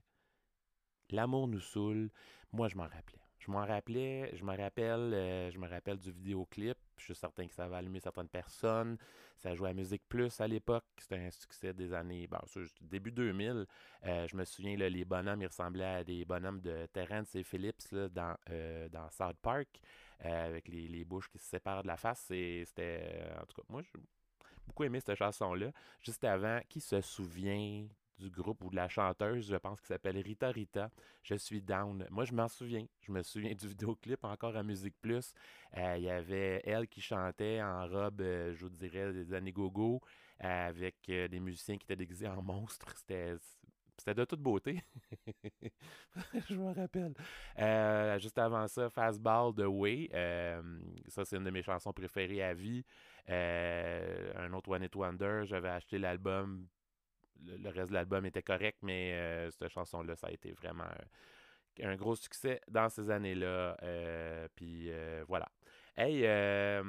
L'amour 1.12 1.48
nous 1.48 1.60
saoule. 1.60 2.10
Moi, 2.52 2.70
je 2.70 2.76
m'en 2.76 2.88
rappelais. 2.88 3.22
Je 3.38 3.52
m'en 3.52 3.64
rappelais, 3.64 4.32
je 4.36 4.44
me 4.44 4.58
rappelle, 4.58 5.14
euh, 5.14 5.52
je 5.52 5.60
me 5.60 5.68
rappelle 5.68 6.00
du 6.00 6.12
vidéoclip. 6.12 6.78
Je 6.98 7.04
suis 7.04 7.16
certain 7.16 7.46
que 7.46 7.54
ça 7.54 7.68
va 7.68 7.78
allumer 7.78 8.00
certaines 8.00 8.30
personnes. 8.30 8.98
Ça 9.38 9.54
jouait 9.54 9.70
à 9.70 9.74
Musique 9.76 10.04
Plus 10.10 10.42
à 10.42 10.48
l'époque. 10.48 10.86
C'était 10.98 11.18
un 11.18 11.30
succès 11.30 11.72
des 11.72 11.94
années, 11.94 12.28
début 12.82 13.12
2000. 13.12 13.68
Euh, 14.06 14.28
je 14.28 14.36
me 14.36 14.44
souviens, 14.44 14.76
les 14.76 15.06
bonhommes, 15.06 15.44
ils 15.44 15.48
ressemblaient 15.48 15.86
à 15.86 16.04
des 16.04 16.26
bonhommes 16.26 16.62
de 16.62 16.88
Terrence 16.88 17.36
et 17.36 17.44
Phillips 17.44 17.94
euh, 17.94 18.10
dans 18.90 19.10
South 19.12 19.38
Park, 19.40 19.80
avec 20.20 20.68
les, 20.68 20.88
les 20.88 21.04
bouches 21.06 21.30
qui 21.30 21.38
se 21.40 21.46
séparent 21.48 21.84
de 21.84 21.88
la 21.88 21.98
face. 21.98 22.22
C'était, 22.28 23.02
euh, 23.14 23.42
en 23.42 23.46
tout 23.46 23.56
cas, 23.62 23.64
moi, 23.70 23.82
j'ai 23.82 24.00
beaucoup 24.66 24.84
aimé 24.84 25.00
cette 25.00 25.16
chanson-là. 25.18 25.72
Juste 26.02 26.24
avant, 26.24 26.60
qui 26.70 26.82
se 26.82 27.02
souvient 27.02 27.88
du 28.20 28.30
groupe 28.30 28.64
ou 28.64 28.70
de 28.70 28.76
la 28.76 28.88
chanteuse, 28.88 29.48
je 29.50 29.56
pense, 29.56 29.82
qui 29.82 29.88
s'appelle 29.88 30.18
Rita 30.20 30.50
Rita. 30.50 30.90
Je 31.24 31.36
suis 31.36 31.62
down. 31.62 32.06
Moi, 32.12 32.26
je 32.26 32.34
m'en 32.34 32.48
souviens. 32.48 32.86
Je 33.02 33.12
me 33.12 33.24
souviens 33.24 33.54
du 33.56 33.68
vidéoclip 33.70 34.24
encore 34.24 34.56
à 34.56 34.64
Musique 34.64 34.96
Plus. 35.02 35.34
Euh, 35.78 35.96
Il 35.98 36.04
y 36.04 36.10
avait 36.10 36.62
elle 36.66 36.88
qui 36.88 37.02
chantait 37.02 37.62
en 37.62 37.88
robe, 37.88 38.22
euh, 38.22 38.54
je 38.54 38.64
vous 38.66 38.70
dirais, 38.70 39.12
des 39.14 39.34
années 39.34 39.52
gogo, 39.52 40.02
euh, 40.44 40.68
avec 40.70 40.96
euh, 41.10 41.28
des 41.28 41.40
musiciens 41.40 41.78
qui 41.78 41.86
étaient 41.86 41.96
déguisés 41.96 42.28
en 42.28 42.42
monstres. 42.44 42.96
C'était. 42.98 43.36
C'était 44.04 44.16
de 44.16 44.26
toute 44.26 44.42
beauté. 44.42 44.84
je 46.50 46.56
me 46.56 46.74
rappelle. 46.74 47.14
Euh, 47.58 48.20
juste 48.20 48.38
avant 48.38 48.68
ça, 48.68 48.90
Fastball 48.90 49.54
de 49.56 49.66
Way. 49.66 50.10
Euh, 50.14 50.62
ça, 51.08 51.24
c'est 51.24 51.38
une 51.38 51.46
de 51.46 51.52
mes 51.52 51.64
chansons 51.64 51.94
préférées 51.94 52.44
à 52.44 52.54
vie. 52.54 52.84
Euh, 53.30 54.34
un 54.36 54.52
autre 54.52 54.72
One 54.72 54.84
It 54.84 54.94
Wonder. 54.94 55.44
J'avais 55.46 55.70
acheté 55.70 56.00
l'album. 56.00 56.68
Le, 57.46 57.70
reste 57.70 57.92
de 57.92 57.94
l'album 57.94 58.26
était 58.26 58.42
correct, 58.42 58.80
mais 58.82 59.50
cette 59.52 59.70
chanson-là, 59.70 60.18
ça 60.18 60.28
a 60.28 60.32
été 60.32 60.52
vraiment 60.52 60.84
un, 61.82 61.96
gros 61.96 62.18
succès 62.18 62.60
dans 62.68 62.90
ces 62.90 63.10
années-là. 63.10 63.78
Puis 64.54 64.92
voilà. 65.30 65.48
Hey, 65.96 66.26
euh, 66.26 66.82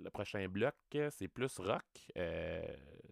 le 0.00 0.10
prochain 0.10 0.46
bloc, 0.48 0.76
c'est 1.10 1.26
plus 1.26 1.58
rock. 1.58 1.82
Euh, 2.16 2.62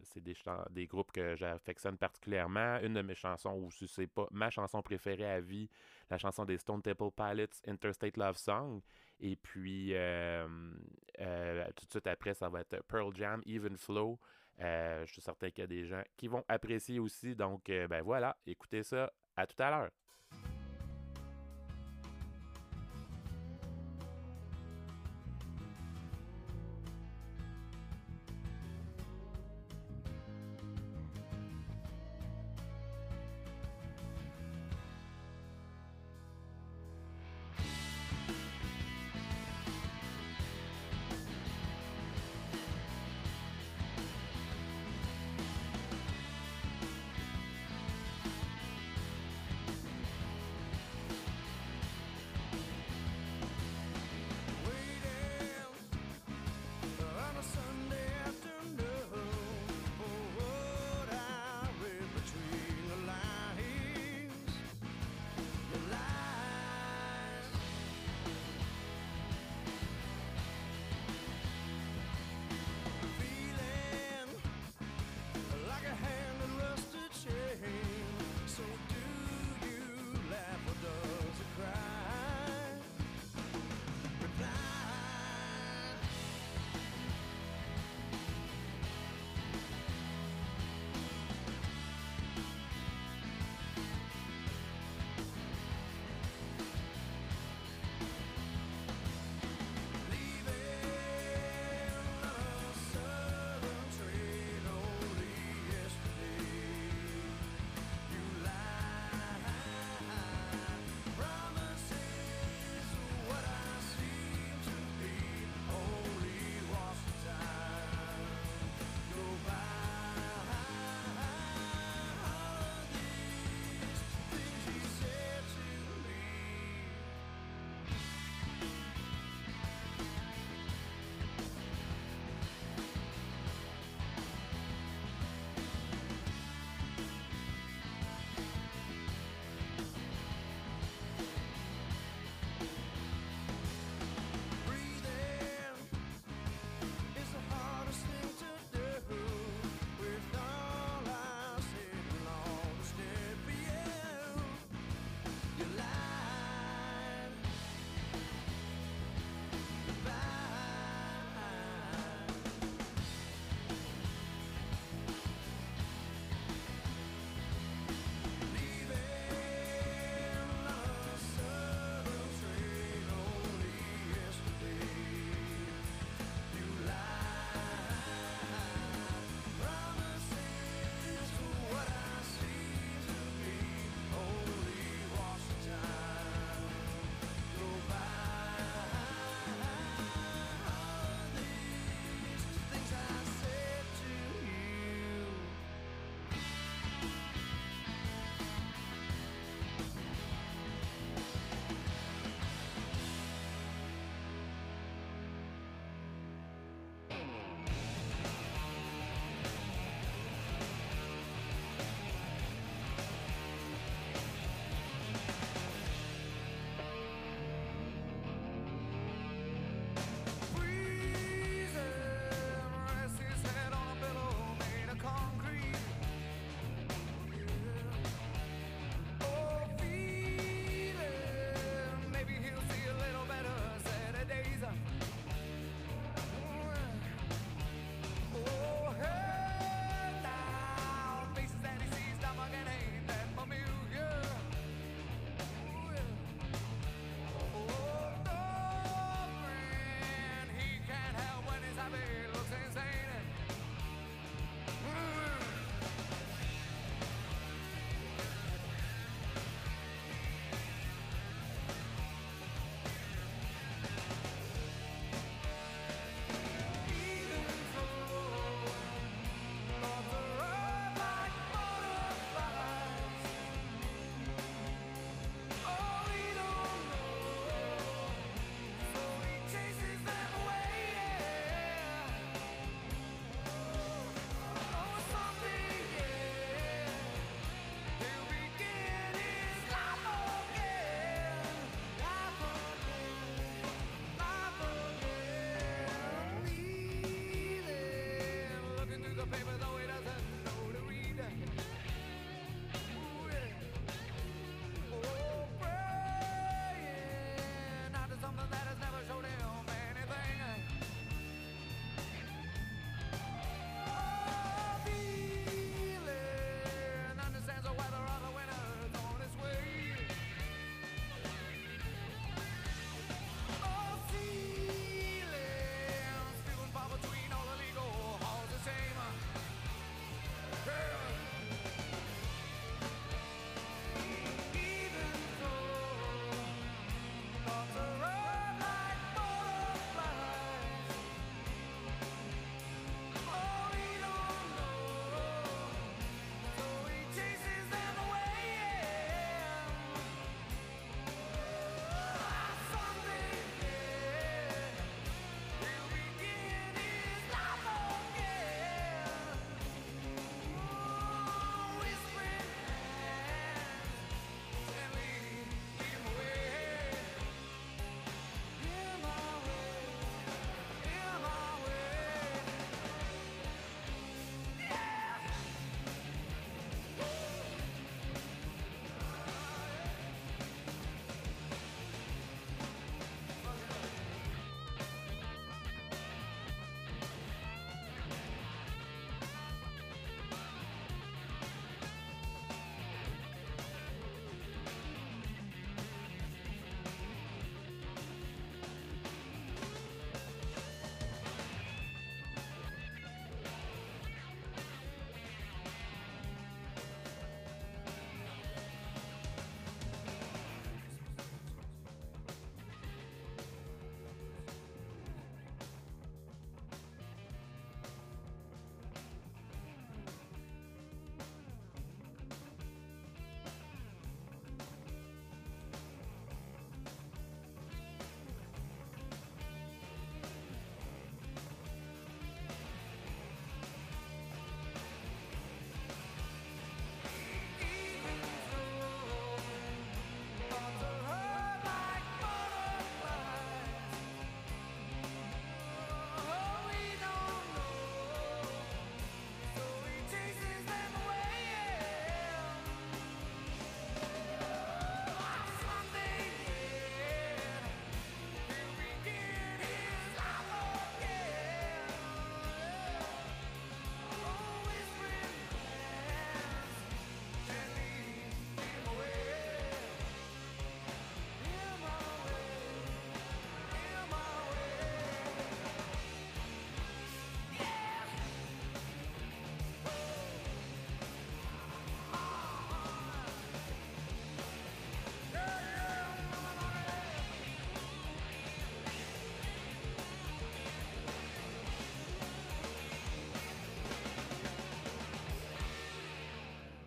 c'est 0.04 0.22
des, 0.22 0.86
groupes 0.86 1.10
que 1.10 1.34
j'affectionne 1.34 1.98
particulièrement. 1.98 2.78
Une 2.80 2.94
de 2.94 3.02
mes 3.02 3.16
chansons, 3.16 3.54
ou 3.54 3.70
si 3.72 3.88
c'est 3.88 4.06
pas 4.06 4.28
ma 4.30 4.50
chanson 4.50 4.82
préférée 4.82 5.28
à 5.28 5.40
vie, 5.40 5.68
la 6.10 6.18
chanson 6.18 6.44
des 6.44 6.58
Stone 6.58 6.80
Temple 6.80 7.10
Pilots, 7.16 7.60
Interstate 7.66 8.16
Love 8.18 8.36
Song. 8.36 8.82
Et 9.18 9.34
puis, 9.34 9.94
euh, 9.94 10.46
tout 11.74 11.86
de 11.86 11.90
suite 11.90 12.06
après, 12.06 12.34
ça 12.34 12.48
va 12.48 12.60
être 12.60 12.80
Pearl 12.86 13.12
Jam, 13.16 13.42
Even 13.44 13.76
Flow. 13.76 14.20
Je 14.60 15.06
suis 15.06 15.22
certain 15.22 15.50
qu'il 15.50 15.62
y 15.62 15.64
a 15.64 15.66
des 15.66 15.86
gens 15.86 16.02
qui 16.16 16.28
vont 16.28 16.44
apprécier 16.46 17.00
aussi. 17.00 17.34
Donc, 17.34 17.64
ben 17.66 18.02
voilà, 18.02 18.36
écoutez 18.46 18.84
ça. 18.84 19.12
À 19.34 19.46
tout 19.46 19.60
à 19.60 19.70
l'heure. 19.70 19.90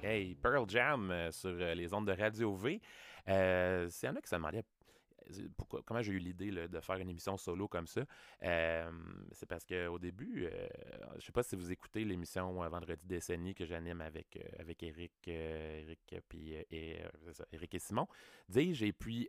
Hey, 0.05 0.35
Pearl 0.35 0.69
Jam 0.69 1.09
euh, 1.09 1.31
sur 1.31 1.49
euh, 1.49 1.73
les 1.73 1.91
ondes 1.91 2.05
de 2.05 2.11
Radio 2.11 2.53
V. 2.53 2.79
Euh, 3.27 3.89
S'il 3.89 4.07
y 4.07 4.11
en 4.11 4.15
a 4.15 4.21
qui 4.21 4.29
se 4.29 4.35
demandaient 4.35 4.63
euh, 5.31 5.81
comment 5.83 6.03
j'ai 6.03 6.13
eu 6.13 6.19
l'idée 6.19 6.51
de 6.51 6.79
faire 6.79 6.97
une 6.97 7.09
émission 7.09 7.37
solo 7.37 7.67
comme 7.67 7.87
ça, 7.87 8.03
c'est 8.39 9.47
parce 9.47 9.65
qu'au 9.65 9.97
début, 9.97 10.47
je 11.17 11.25
sais 11.25 11.31
pas 11.31 11.41
si 11.41 11.55
vous 11.55 11.71
écoutez 11.71 12.05
l'émission 12.05 12.53
Vendredi 12.69 13.01
décennie 13.07 13.55
que 13.55 13.65
j'anime 13.65 14.01
avec, 14.01 14.37
avec 14.59 14.83
Eric, 14.83 15.11
puis, 16.29 16.53
et, 16.69 17.01
Eric 17.51 17.73
et 17.73 17.79
Simon, 17.79 18.07
dis-je. 18.47 18.85
Et 18.85 18.93
puis, 18.93 19.27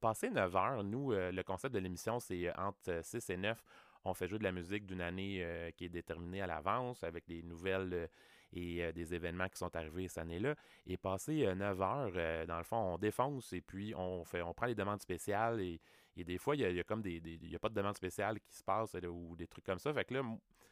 passer 0.00 0.30
9 0.30 0.56
heures, 0.56 0.82
nous, 0.82 1.12
le 1.12 1.42
concept 1.42 1.72
de 1.72 1.78
l'émission, 1.78 2.18
c'est 2.18 2.52
entre 2.58 3.04
6 3.04 3.30
et 3.30 3.36
9, 3.36 3.62
on 4.04 4.14
fait 4.14 4.26
jouer 4.26 4.40
de 4.40 4.44
la 4.44 4.52
musique 4.52 4.84
d'une 4.84 5.00
année 5.00 5.72
qui 5.76 5.84
est 5.84 5.90
déterminée 5.90 6.42
à 6.42 6.48
l'avance 6.48 7.04
avec 7.04 7.24
des 7.28 7.44
nouvelles 7.44 8.10
et 8.54 8.84
euh, 8.84 8.92
des 8.92 9.14
événements 9.14 9.48
qui 9.48 9.58
sont 9.58 9.74
arrivés 9.76 10.08
cette 10.08 10.18
année-là. 10.18 10.54
Et 10.86 10.96
passer 10.96 11.52
9 11.54 11.82
heures, 11.82 12.12
euh, 12.16 12.46
dans 12.46 12.58
le 12.58 12.64
fond, 12.64 12.76
on 12.76 12.98
défonce 12.98 13.52
et 13.52 13.60
puis 13.60 13.94
on 13.96 14.24
fait, 14.24 14.42
on 14.42 14.54
prend 14.54 14.66
les 14.66 14.74
demandes 14.74 15.00
spéciales 15.00 15.60
et, 15.60 15.80
et 16.16 16.24
des 16.24 16.38
fois, 16.38 16.54
il 16.54 16.60
y 16.60 16.80
a, 16.80 16.84
comme 16.84 17.02
des, 17.02 17.20
il 17.24 17.50
y 17.50 17.56
a 17.56 17.58
pas 17.58 17.68
de 17.68 17.74
demande 17.74 17.96
spéciale 17.96 18.38
qui 18.40 18.56
se 18.56 18.62
passe 18.62 18.94
ou 18.94 19.34
des 19.36 19.48
trucs 19.48 19.64
comme 19.64 19.80
ça. 19.80 19.92
Fait 19.92 20.04
que 20.04 20.14
là, 20.14 20.22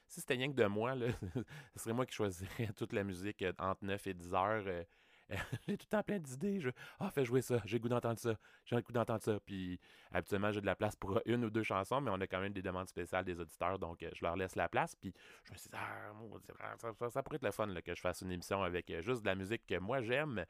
si 0.07 0.21
c'était 0.21 0.35
rien 0.35 0.49
que 0.49 0.57
de 0.57 0.67
moi, 0.67 0.95
là, 0.95 1.07
ce 1.77 1.83
serait 1.83 1.93
moi 1.93 2.07
qui 2.07 2.15
choisirais 2.15 2.69
toute 2.77 2.93
la 2.93 3.03
musique 3.03 3.43
euh, 3.43 3.53
entre 3.59 3.85
9 3.85 4.07
et 4.07 4.15
10 4.15 4.35
heures. 4.35 4.85
j'ai 5.67 5.77
tout 5.79 5.87
le 5.87 5.97
temps 5.97 6.03
plein 6.03 6.19
d'idées. 6.19 6.61
Je, 6.61 6.71
ah, 7.01 7.11
fais 7.11 7.25
jouer 7.25 7.43
ça. 7.43 7.61
J'ai 7.65 7.79
le 7.79 7.83
goût 7.83 7.89
d'entendre 7.89 8.19
ça. 8.19 8.35
J'ai 8.65 8.77
le 8.77 8.83
goût 8.83 8.93
d'entendre 8.93 9.23
ça. 9.23 9.39
Puis, 9.45 9.79
habituellement, 10.13 10.53
j'ai 10.53 10.61
de 10.61 10.67
la 10.67 10.77
place 10.77 10.97
pour 10.97 11.21
une 11.27 11.45
ou 11.45 11.51
deux 11.51 11.63
chansons, 11.63 12.01
mais 12.01 12.11
on 12.11 12.21
a 12.21 12.27
quand 12.27 12.41
même 12.41 12.53
des 12.53 12.63
demandes 12.63 12.89
spéciales 12.89 13.25
des 13.25 13.39
auditeurs, 13.41 13.79
donc 13.79 14.03
euh, 14.03 14.11
je 14.15 14.25
leur 14.25 14.37
laisse 14.37 14.57
la 14.57 14.69
place. 14.69 14.95
Puis, 14.97 15.13
je 15.45 15.53
me 15.53 15.57
suis 15.57 15.71
dit, 15.71 15.77
ah, 15.79 16.75
ça, 16.77 17.11
ça- 17.11 17.23
pourrait 17.23 17.37
être 17.37 17.45
le 17.45 17.51
fun 17.53 17.73
que 17.85 17.95
je 17.95 18.01
fasse 18.01 18.21
une 18.23 18.33
émission 18.33 18.63
avec 18.63 18.91
euh, 18.91 19.01
juste 19.03 19.23
de 19.23 19.27
la 19.27 19.35
musique 19.35 19.67
que 19.67 19.79
moi 19.79 20.03
j'aime. 20.03 20.45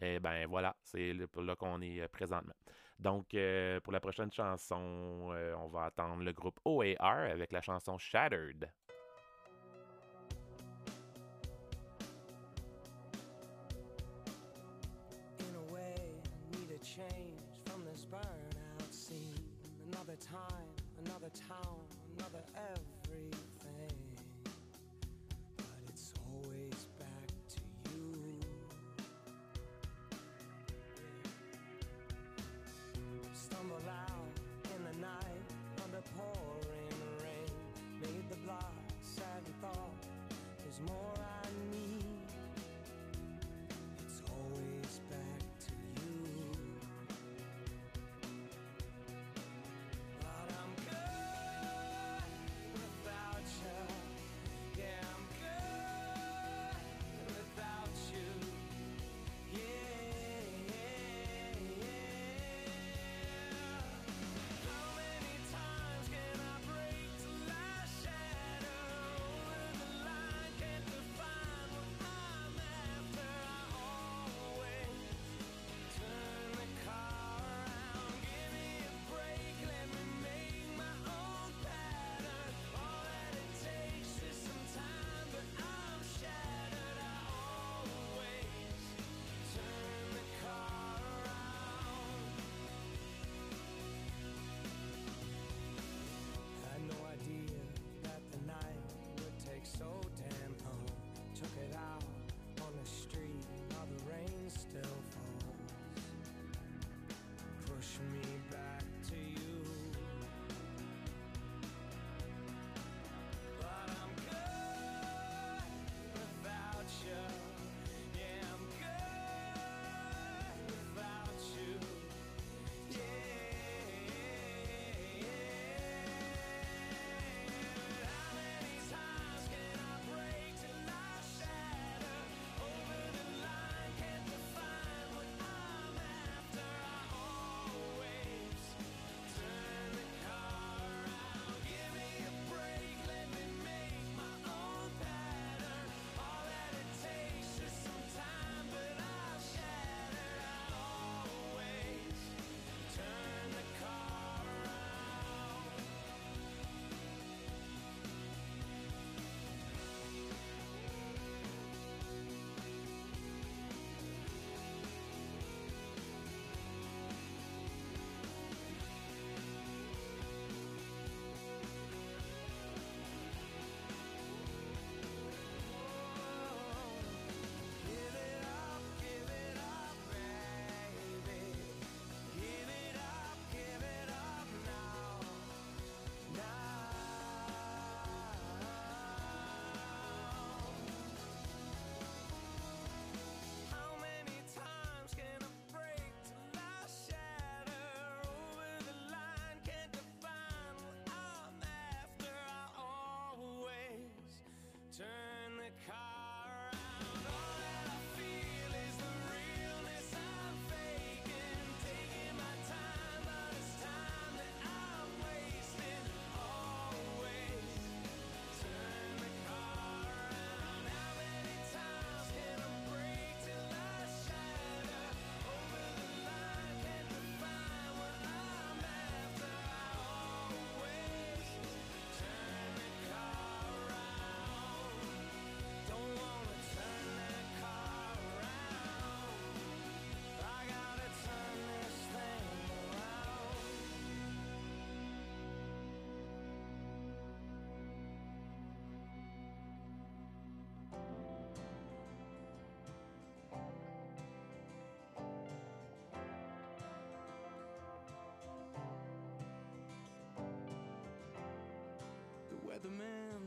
Et 0.00 0.18
ben 0.18 0.46
voilà, 0.48 0.74
c'est 0.82 1.12
là 1.12 1.56
qu'on 1.56 1.80
est 1.80 2.00
euh, 2.00 2.08
présentement. 2.08 2.54
Donc, 2.98 3.36
pour 3.82 3.92
la 3.92 4.00
prochaine 4.00 4.30
chanson, 4.30 4.76
on 5.58 5.68
va 5.68 5.86
attendre 5.86 6.22
le 6.22 6.32
groupe 6.32 6.60
OAR 6.64 7.18
avec 7.30 7.50
la 7.50 7.60
chanson 7.60 7.98
Shattered. 7.98 8.70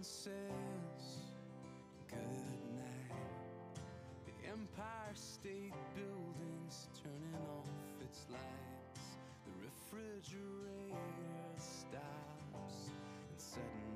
Says 0.04 0.32
good 2.10 2.20
night. 2.76 3.82
The 4.26 4.50
Empire 4.52 5.14
State 5.14 5.74
Building's 5.96 6.88
turning 7.02 7.36
off 7.58 7.68
its 8.02 8.26
lights. 8.30 9.18
The 9.46 9.52
refrigerator 9.66 10.96
stops, 11.58 12.92
and 13.30 13.40
suddenly 13.40 13.87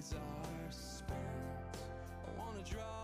days 0.00 0.14
are 0.14 0.70
spent. 0.72 1.18
I 2.26 2.38
wanna 2.38 2.62
draw 2.62 2.99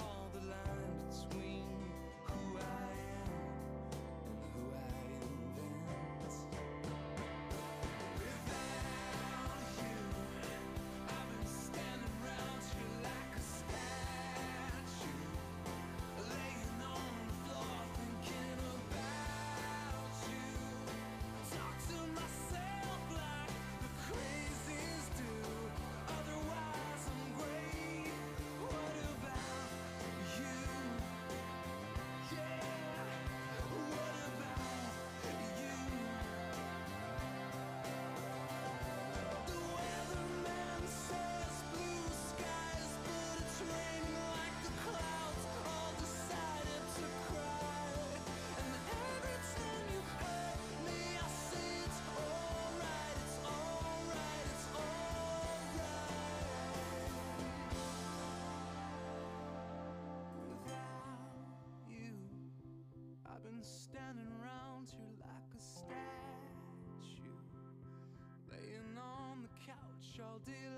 couch 70.17 70.25
all 70.25 70.76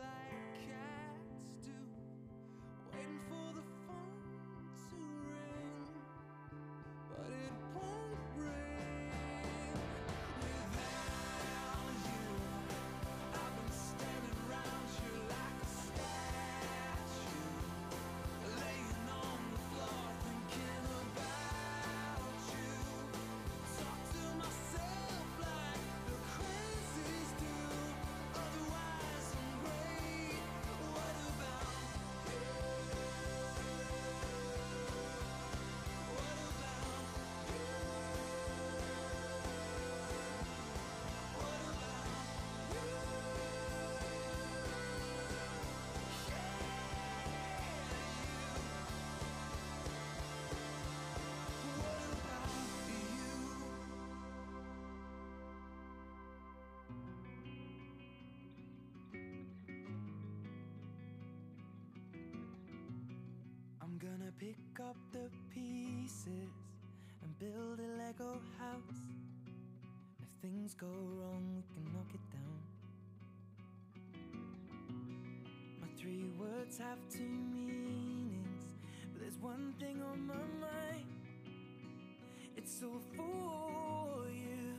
pick 64.38 64.56
up 64.80 64.96
the 65.12 65.28
pieces 65.52 66.52
and 67.22 67.38
build 67.40 67.80
a 67.80 68.02
Lego 68.02 68.40
house. 68.58 69.02
If 70.20 70.28
things 70.40 70.74
go 70.74 70.86
wrong, 70.86 71.42
we 71.56 71.62
can 71.74 71.84
knock 71.92 72.06
it 72.14 72.20
down. 72.30 72.58
My 75.80 75.88
three 76.00 76.30
words 76.38 76.78
have 76.78 76.98
two 77.10 77.24
meanings, 77.24 78.66
but 79.12 79.22
there's 79.22 79.38
one 79.38 79.74
thing 79.80 80.00
on 80.02 80.24
my 80.24 80.34
mind. 80.34 81.06
It's 82.56 82.80
all 82.84 83.00
for 83.16 84.30
you. 84.30 84.78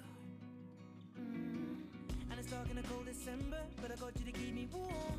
Mm. 1.20 1.82
And 2.32 2.40
it's 2.40 2.50
dark 2.50 2.70
in 2.72 2.78
a 2.78 2.84
cold 2.84 3.06
December, 3.06 3.60
but 3.82 3.92
I 3.92 3.96
got 3.96 4.14
you 4.20 4.32
to 4.32 4.32
keep 4.32 4.56
me 4.56 4.70
warm. 4.72 5.19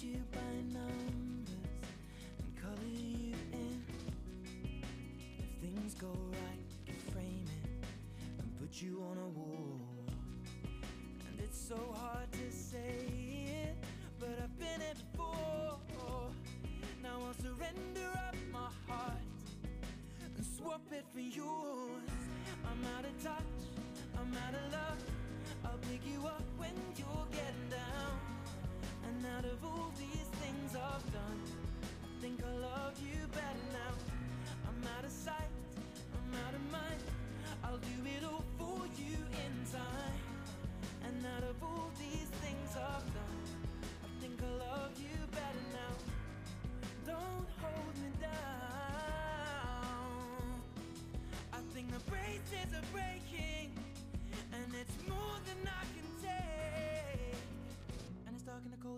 You 0.00 0.22
by 0.30 0.38
numbers 0.72 1.50
and 2.38 2.62
color 2.62 2.88
you 2.88 3.34
in. 3.52 3.82
If 5.40 5.50
things 5.60 5.94
go 5.94 6.06
right, 6.30 6.70
you 6.86 6.94
frame 7.12 7.48
it 7.64 7.84
and 8.38 8.56
put 8.60 8.80
you 8.80 9.02
on 9.10 9.18
a 9.18 9.28
wall. 9.36 9.80
And 11.26 11.40
it's 11.42 11.58
so 11.58 11.80
hard 11.96 12.30
to 12.30 12.52
say 12.52 13.06
it, 13.64 13.76
but 14.20 14.38
I've 14.40 14.56
been 14.56 14.82
it 14.82 14.98
before. 15.10 15.80
Now 17.02 17.18
I'll 17.26 17.34
surrender 17.42 18.08
up 18.28 18.36
my 18.52 18.70
heart 18.86 19.18
and 20.24 20.46
swap 20.56 20.92
it 20.92 21.06
for 21.12 21.20
yours. 21.20 22.12
I'm 22.64 22.84
out 22.96 23.04
of 23.04 23.24
touch. 23.24 23.47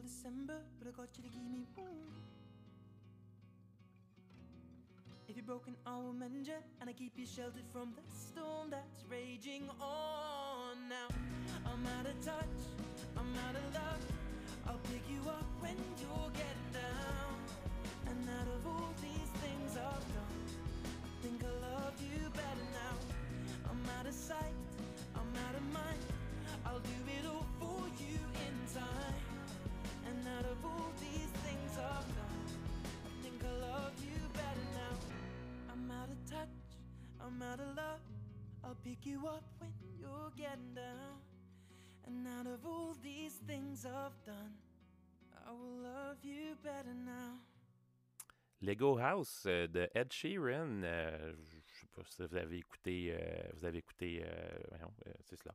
December, 0.02 0.58
but 0.78 0.88
I 0.88 0.92
got 0.92 1.08
you 1.16 1.22
to 1.22 1.28
keep 1.28 1.50
me 1.50 1.66
warm. 1.76 1.90
If 5.28 5.36
you're 5.36 5.44
broken, 5.44 5.76
I 5.86 5.96
will 5.96 6.12
mend 6.12 6.46
you, 6.46 6.54
and 6.80 6.90
I 6.90 6.92
keep 6.92 7.12
you 7.16 7.26
sheltered 7.26 7.68
from 7.72 7.92
the 7.94 8.02
storm 8.16 8.70
that's 8.70 9.04
raging 9.10 9.68
on. 9.80 10.88
Now 10.88 11.08
I'm 11.66 11.86
out 11.98 12.06
of 12.06 12.24
touch, 12.24 12.60
I'm 13.16 13.32
out 13.46 13.54
of 13.54 13.74
love. 13.74 14.04
I'll 14.66 14.80
pick 14.92 15.02
you 15.08 15.20
up 15.28 15.46
when 15.60 15.76
you're 16.00 16.30
getting 16.30 16.72
down. 16.72 17.29
Lego 48.62 48.98
House 48.98 49.44
euh, 49.46 49.66
de 49.68 49.88
Ed 49.94 50.12
Sheeran. 50.12 50.82
euh, 50.82 51.32
je 51.44 51.80
sais 51.80 51.86
pas 51.94 52.02
si 52.04 52.22
vous 52.26 52.36
avez 52.36 52.58
écouté. 52.58 53.16
euh, 53.16 53.42
vous 53.54 53.64
avez 53.64 53.78
écouté. 53.78 54.22
euh, 54.24 54.28
euh, 54.28 55.12
c'est 55.24 55.36
cela. 55.36 55.54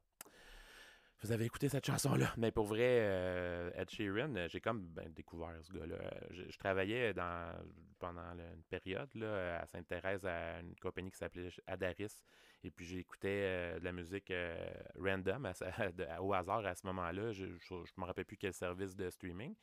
Vous 1.22 1.32
avez 1.32 1.46
écouté 1.46 1.70
cette 1.70 1.86
chanson-là. 1.86 2.34
Mais 2.38 2.52
pour 2.52 2.66
vrai, 2.66 3.72
Ed 3.76 3.90
Sheeran, 3.90 4.48
j'ai 4.48 4.62
comme 4.62 4.88
ben, 4.88 5.12
découvert 5.14 5.58
ce 5.64 5.72
gars-là. 5.72 5.98
Je, 6.32 6.44
je 6.50 6.58
travaillais 6.58 7.14
dans, 7.14 7.54
pendant 8.00 8.32
une 8.34 8.64
période 8.70 9.10
là, 9.16 9.60
à 9.62 9.66
Sainte-Thérèse 9.66 10.26
à 10.26 10.60
une 10.60 10.76
compagnie 10.76 11.12
qui 11.12 11.18
s'appelait 11.18 11.50
Adaris. 11.68 12.24
Et 12.66 12.72
puis 12.72 12.84
j'écoutais 12.84 13.44
euh, 13.44 13.80
de 13.80 13.86
la 13.86 13.92
musique 13.92 14.32
euh, 14.32 14.58
random 15.00 15.52
au 16.20 16.34
hasard 16.34 16.66
à 16.66 16.74
ce 16.74 16.88
moment-là. 16.88 17.32
Je 17.32 17.46
ne 17.46 18.02
me 18.02 18.06
rappelle 18.06 18.26
plus 18.26 18.38
quel 18.38 18.54
service 18.54 18.96
de 18.96 19.08
streaming. 19.12 19.56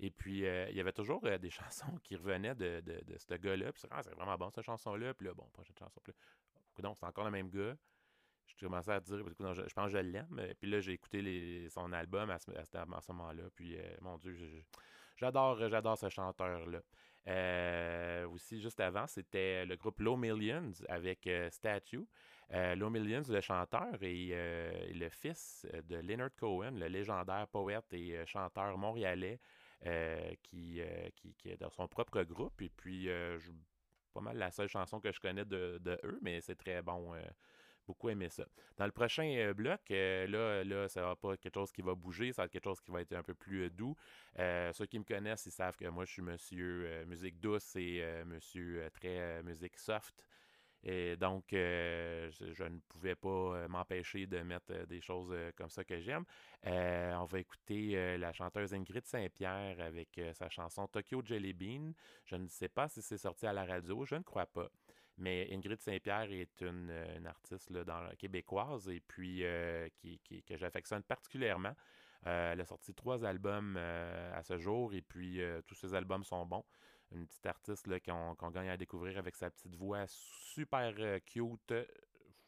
Et 0.00 0.10
puis, 0.10 0.46
euh, 0.46 0.66
il 0.70 0.76
y 0.76 0.80
avait 0.80 0.92
toujours 0.92 1.20
des 1.20 1.50
chansons 1.50 1.98
qui 2.02 2.16
revenaient 2.16 2.54
de, 2.54 2.80
de, 2.80 3.04
de 3.04 3.18
ce 3.18 3.34
gars-là. 3.34 3.72
Puis, 3.72 3.82
c'est 3.82 4.14
vraiment 4.14 4.36
bon, 4.38 4.48
cette 4.50 4.64
chanson-là. 4.64 5.12
Puis 5.12 5.26
là, 5.26 5.34
bon, 5.34 5.44
prochaine 5.52 5.76
chanson. 5.78 6.00
Puis 6.02 6.82
donc, 6.82 6.96
c'est 6.98 7.04
encore 7.04 7.26
le 7.26 7.30
même 7.30 7.50
gars. 7.50 7.76
Je 8.46 8.64
commençais 8.64 8.92
à 8.92 9.00
dire, 9.00 9.18
écoute, 9.18 9.36
je, 9.38 9.74
pense 9.74 9.92
que 9.92 9.98
je 9.98 9.98
l'aime. 9.98 10.40
Puis 10.58 10.70
là, 10.70 10.80
j'ai 10.80 10.92
écouté 10.92 11.68
son 11.68 11.92
album 11.92 12.30
à 12.30 12.38
ce, 12.38 13.12
moment-là. 13.12 13.42
Puis, 13.54 13.76
mon 14.00 14.16
Dieu, 14.16 14.34
j'adore, 15.16 15.68
j'adore 15.68 15.98
ce 15.98 16.08
chanteur-là. 16.08 16.80
Aussi, 18.28 18.62
juste 18.62 18.80
avant, 18.80 19.06
c'était 19.06 19.66
le 19.66 19.76
groupe 19.76 20.00
Low 20.00 20.16
Millions 20.16 20.72
avec 20.88 21.28
Statue. 21.50 22.06
Euh, 22.52 22.74
Low 22.76 22.90
Millions, 22.90 23.22
le 23.28 23.40
chanteur, 23.40 23.94
et, 24.02 24.28
euh, 24.32 24.70
le 24.94 25.08
fils 25.08 25.66
de 25.84 25.96
Leonard 25.96 26.34
Cohen, 26.36 26.72
le 26.72 26.86
légendaire 26.86 27.48
poète 27.48 27.92
et 27.92 28.16
euh, 28.16 28.26
chanteur 28.26 28.78
montréalais 28.78 29.40
euh, 29.84 30.32
qui, 30.42 30.80
euh, 30.80 31.08
est 31.44 31.56
dans 31.56 31.70
son 31.70 31.88
propre 31.88 32.22
groupe. 32.22 32.62
Et 32.62 32.68
puis, 32.70 33.08
euh, 33.08 33.38
pas 34.14 34.20
mal 34.20 34.36
la 34.38 34.50
seule 34.50 34.68
chanson 34.68 35.00
que 35.00 35.12
je 35.12 35.20
connais 35.20 35.44
de, 35.44 35.80
eux, 36.04 36.18
mais 36.22 36.40
c'est 36.40 36.56
très 36.56 36.82
bon. 36.82 37.14
euh, 37.14 37.20
beaucoup 37.86 38.08
aimé 38.08 38.28
ça. 38.28 38.44
Dans 38.76 38.86
le 38.86 38.90
prochain 38.92 39.24
euh, 39.36 39.54
bloc, 39.54 39.80
euh, 39.90 40.26
là, 40.26 40.64
là, 40.64 40.88
ça 40.88 41.02
va 41.02 41.16
pas 41.16 41.36
quelque 41.36 41.54
chose 41.54 41.72
qui 41.72 41.82
va 41.82 41.94
bouger, 41.94 42.32
ça 42.32 42.42
va 42.42 42.46
être 42.46 42.52
quelque 42.52 42.64
chose 42.64 42.80
qui 42.80 42.90
va 42.90 43.00
être 43.00 43.12
un 43.12 43.22
peu 43.22 43.34
plus 43.34 43.64
euh, 43.66 43.70
doux. 43.70 43.96
Euh, 44.38 44.72
ceux 44.72 44.86
qui 44.86 44.98
me 44.98 45.04
connaissent, 45.04 45.46
ils 45.46 45.52
savent 45.52 45.76
que 45.76 45.86
moi, 45.86 46.04
je 46.04 46.12
suis 46.12 46.22
monsieur 46.22 46.84
euh, 46.86 47.06
musique 47.06 47.40
douce 47.40 47.76
et 47.76 48.00
euh, 48.02 48.24
monsieur 48.24 48.82
euh, 48.82 48.90
très 48.90 49.20
euh, 49.20 49.42
musique 49.44 49.78
soft. 49.78 50.14
Et 50.88 51.16
donc, 51.16 51.52
euh, 51.52 52.30
je, 52.30 52.62
ne 52.62 52.78
pouvais 52.88 53.16
pas 53.16 53.28
euh, 53.28 53.66
m'empêcher 53.66 54.26
de 54.26 54.38
mettre 54.38 54.70
euh, 54.70 54.86
des 54.86 55.00
choses 55.00 55.34
comme 55.56 55.68
ça 55.68 55.82
que 55.82 55.98
j'aime. 55.98 56.24
On 56.62 57.24
va 57.24 57.40
écouter 57.40 58.16
la 58.18 58.32
chanteuse 58.32 58.72
Ingrid 58.72 59.04
Saint-Pierre 59.04 59.80
avec 59.80 60.20
sa 60.32 60.48
chanson 60.48 60.86
Tokyo 60.86 61.22
Jelly 61.24 61.52
Bean. 61.52 61.92
Je 62.24 62.36
ne 62.36 62.46
sais 62.46 62.68
pas 62.68 62.88
si 62.88 63.02
c'est 63.02 63.18
sorti 63.18 63.46
à 63.46 63.52
la 63.52 63.64
radio, 63.64 64.04
je 64.04 64.14
ne 64.14 64.22
crois 64.22 64.46
pas. 64.46 64.68
Mais 65.18 65.48
Ingrid 65.52 65.80
Saint-Pierre 65.80 66.30
est 66.30 66.60
une, 66.60 66.92
artiste 67.26 67.72
québécoise 68.18 68.88
et 68.88 69.00
puis 69.00 69.44
qui, 69.96 70.20
que 70.42 70.56
j'affectionne 70.56 71.02
particulièrement. 71.02 71.74
Elle 72.24 72.60
a 72.60 72.64
sorti 72.64 72.94
trois 72.94 73.24
albums 73.24 73.76
à 73.76 74.42
ce 74.42 74.58
jour 74.58 74.92
et 74.94 75.02
puis 75.02 75.40
tous 75.66 75.74
ces 75.74 75.94
albums 75.94 76.24
sont 76.24 76.44
bons. 76.46 76.64
Une 77.12 77.26
petite 77.26 77.46
artiste 77.46 77.88
qu'on 78.04 78.50
gagne 78.50 78.68
à 78.68 78.76
découvrir 78.76 79.18
avec 79.18 79.36
sa 79.36 79.50
petite 79.50 79.76
voix 79.76 80.06
super 80.08 80.92
euh, 80.98 81.18
cute. 81.24 81.74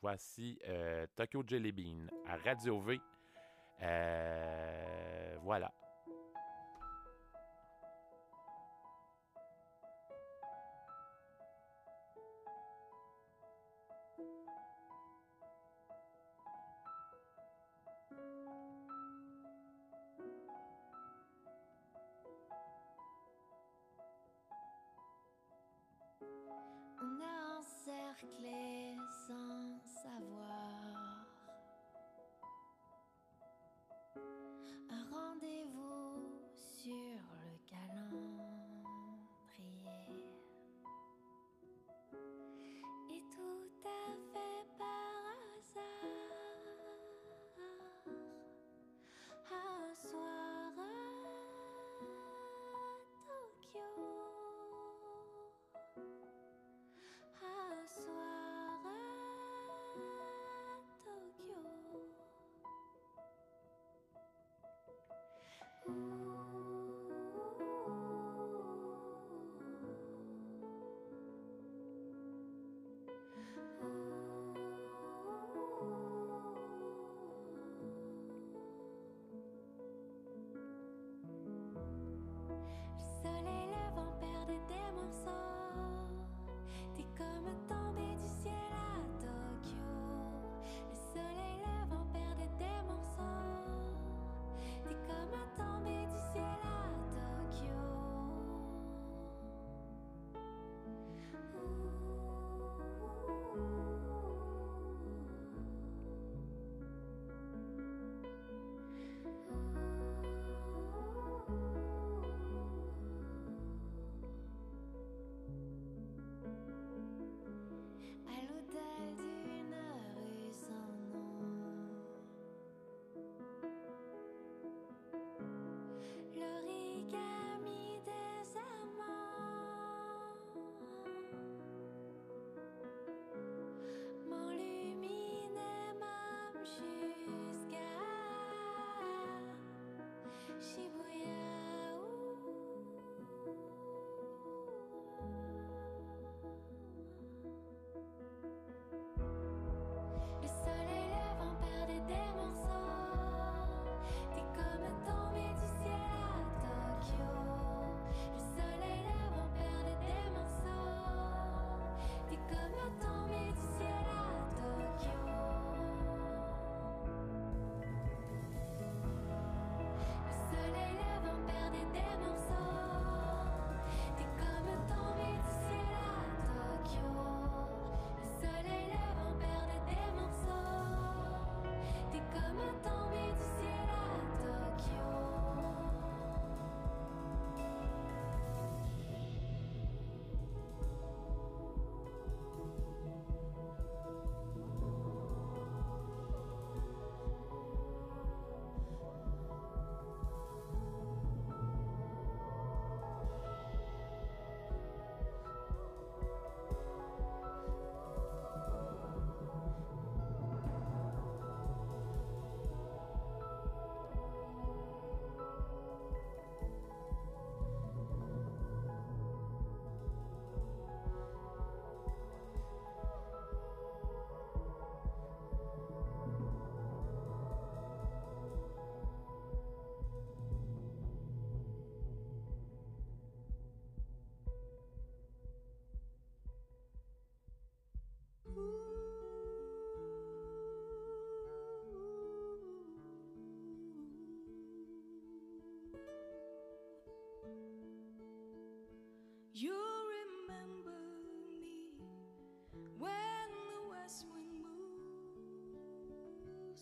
Voici 0.00 0.58
euh, 0.66 1.06
Tokyo 1.16 1.42
Jelly 1.46 1.72
Bean 1.72 2.06
à 2.26 2.36
Radio 2.36 2.80
V. 2.80 3.00
Euh, 3.82 5.36
voilà. 5.42 5.72
Sans 28.20 28.26
savoir 29.26 29.67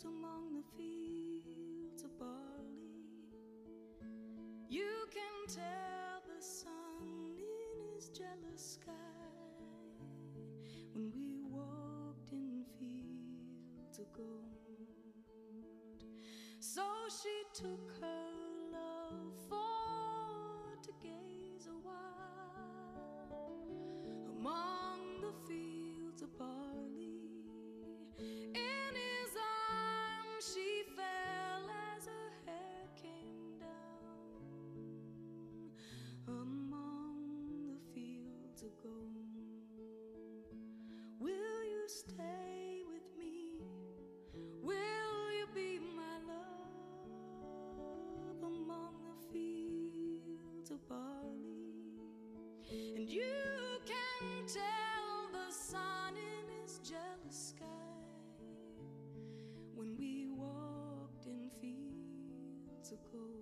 Among 0.04 0.52
the 0.52 0.62
fields 0.76 2.02
of 2.04 2.18
barley. 2.18 3.06
You 4.68 5.06
can 5.10 5.54
tell 5.54 6.22
the 6.26 6.42
sun 6.42 7.36
in 7.38 7.94
his 7.94 8.08
jealous 8.10 8.78
sky 8.80 8.92
when 10.92 11.10
we 11.14 11.42
walked 11.48 12.32
in 12.32 12.64
fields 12.78 13.98
of 13.98 14.12
gold. 14.12 16.04
So 16.60 16.82
she 17.22 17.62
took 17.62 17.92
her 18.00 18.15
And 53.06 53.14
you 53.14 53.78
can 53.86 54.46
tell 54.48 55.30
the 55.30 55.52
sun 55.54 56.14
in 56.16 56.60
his 56.60 56.80
jealous 56.80 57.54
sky 57.54 57.64
when 59.76 59.96
we 59.96 60.26
walked 60.36 61.26
in 61.26 61.48
fields 61.60 62.90
of 62.90 62.98
gold. 63.12 63.35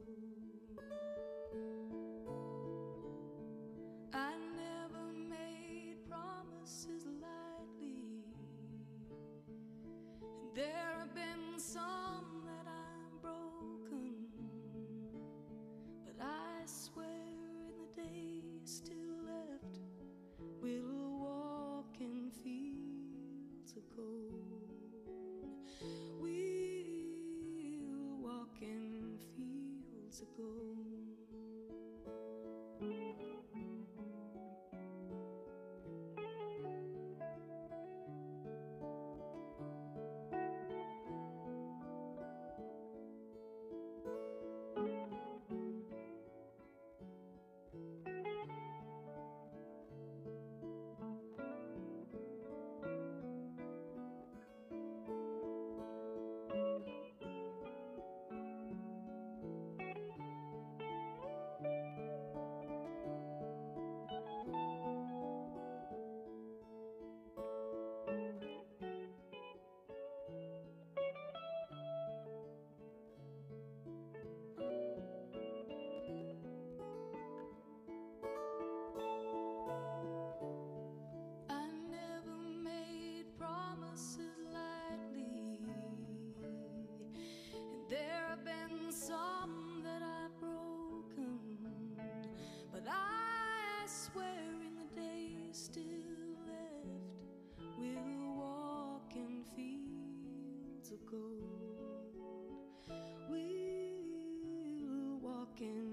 walking 105.60 105.83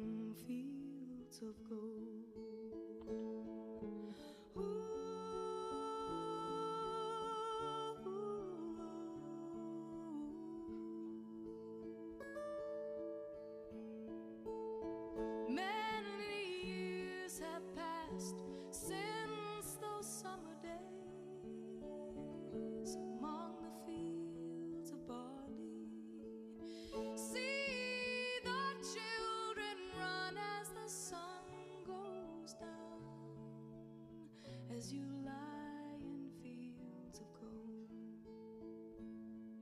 you 34.91 35.05
lie 35.25 35.99
in 36.01 36.29
fields 36.43 37.19
of 37.19 37.27
gold. 37.39 37.91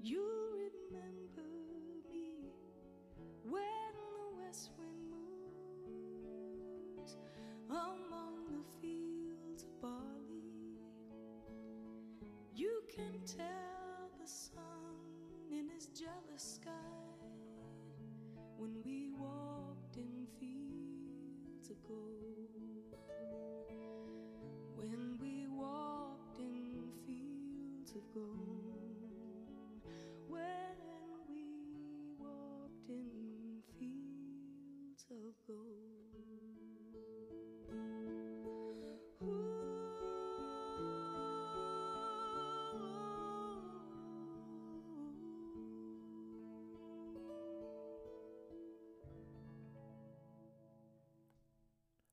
You 0.02 0.24
remember 0.54 1.50
me 2.12 2.52
when 3.44 3.94
the 3.96 4.42
west 4.42 4.72
wind 4.78 5.12
moves 5.86 7.18
among 7.70 8.46
the 8.48 8.64
fields 8.82 9.64
of 9.64 9.82
barley. 9.82 10.80
You 12.56 12.82
can 12.96 13.20
tell 13.26 14.10
the 14.20 14.28
sun 14.28 14.98
in 15.52 15.70
his 15.70 15.88
jealous 15.88 16.60
sky 16.62 16.72
when 18.58 18.82
we 18.84 18.99
gold. 28.14 29.84
When. 30.28 30.70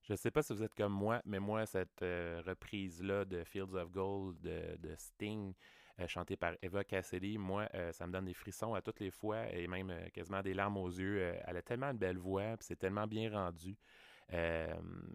Je 0.08 0.14
sais 0.14 0.30
pas 0.30 0.40
si 0.40 0.52
vous 0.52 0.62
êtes 0.62 0.74
comme 0.76 0.92
moi, 0.92 1.20
mais 1.24 1.40
moi, 1.40 1.66
cette 1.66 2.00
euh, 2.02 2.40
reprise-là 2.46 3.24
de 3.24 3.42
Fields 3.42 3.74
of 3.74 3.90
Gold 3.90 4.40
de 4.40 4.94
Sting, 4.96 5.52
euh, 5.98 6.06
chantée 6.06 6.36
par 6.36 6.52
Eva 6.60 6.84
Cassidy, 6.84 7.38
moi, 7.38 7.68
euh, 7.74 7.90
ça 7.92 8.06
me 8.06 8.12
donne 8.12 8.26
des 8.26 8.34
frissons 8.34 8.74
à 8.74 8.82
toutes 8.82 9.00
les 9.00 9.10
fois 9.10 9.50
et 9.50 9.66
même 9.66 9.90
euh, 9.90 10.08
quasiment 10.10 10.42
des 10.42 10.52
larmes 10.52 10.76
aux 10.76 10.90
yeux. 10.90 11.34
Elle 11.46 11.56
a 11.56 11.62
tellement 11.62 11.90
une 11.90 11.96
belle 11.96 12.18
voix, 12.18 12.56
c'est 12.60 12.76
tellement 12.76 13.06
bien 13.06 13.30
rendu. 13.30 13.76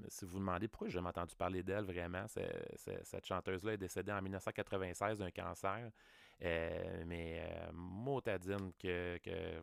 Si 0.07 0.25
vous 0.25 0.31
vous 0.31 0.39
demandez 0.39 0.67
pourquoi 0.69 0.87
j'ai 0.87 0.99
entendu 0.99 1.35
parler 1.35 1.61
d'elle 1.63 1.83
vraiment, 1.83 2.25
cette 2.27 3.25
chanteuse-là 3.25 3.73
est 3.73 3.77
décédée 3.77 4.11
en 4.11 4.21
1996 4.21 5.19
d'un 5.19 5.31
cancer. 5.31 5.91
Mais 6.39 7.45
motadine 7.73 8.71
que, 8.79 9.17
que 9.17 9.55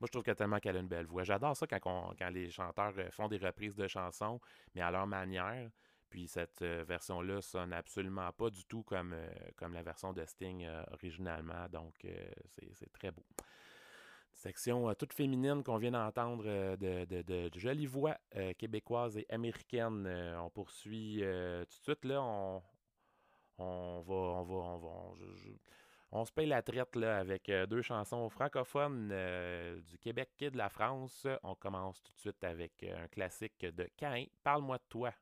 moi, 0.00 0.06
je 0.06 0.10
trouve 0.12 0.22
que 0.22 0.32
tellement 0.32 0.58
qu'elle 0.58 0.76
a 0.76 0.80
une 0.80 0.86
belle 0.86 1.06
voix. 1.06 1.24
J'adore 1.24 1.56
ça 1.56 1.66
quand, 1.66 2.12
quand 2.18 2.30
les 2.30 2.50
chanteurs 2.50 2.92
font 3.10 3.26
des 3.26 3.38
reprises 3.38 3.74
de 3.74 3.88
chansons, 3.88 4.38
mais 4.74 4.82
à 4.82 4.90
leur 4.90 5.06
manière. 5.06 5.70
Puis 6.10 6.26
cette 6.26 6.62
euh, 6.62 6.84
version-là 6.86 7.42
sonne 7.42 7.72
absolument 7.72 8.32
pas 8.32 8.50
du 8.50 8.64
tout 8.64 8.82
comme, 8.82 9.12
euh, 9.12 9.68
la 9.72 9.82
version 9.82 10.12
de 10.12 10.24
Sting 10.24 10.64
euh, 10.64 10.82
originalement. 10.92 11.68
Donc, 11.70 12.06
c'est 12.76 12.92
très 12.92 13.10
beau. 13.10 13.24
Section 14.32 14.94
toute 14.94 15.12
féminine 15.12 15.64
qu'on 15.64 15.78
vient 15.78 15.90
d'entendre 15.90 16.44
de, 16.76 17.04
de, 17.04 17.58
jolies 17.58 17.86
voix 17.86 18.16
québécoises 18.56 19.18
et 19.18 19.26
américaines. 19.30 20.06
On 20.38 20.48
poursuit 20.48 21.18
tout 21.18 21.78
de 21.78 21.82
suite. 21.82 22.04
Là, 22.04 22.22
on, 23.58 24.04
se 26.24 26.30
paye 26.30 26.46
la 26.46 26.62
traite 26.62 26.96
avec 26.96 27.50
deux 27.68 27.82
chansons 27.82 28.28
francophones 28.28 29.08
du 29.88 29.98
Québec 29.98 30.30
et 30.38 30.50
de 30.50 30.56
la 30.56 30.68
France. 30.68 31.26
On 31.42 31.56
commence 31.56 32.00
tout 32.04 32.12
de 32.12 32.20
suite 32.20 32.44
avec 32.44 32.84
un 32.84 33.08
classique 33.08 33.66
de 33.66 33.90
Cain. 33.96 34.24
Parle-moi 34.44 34.78
de 34.78 34.84
toi. 34.88 35.12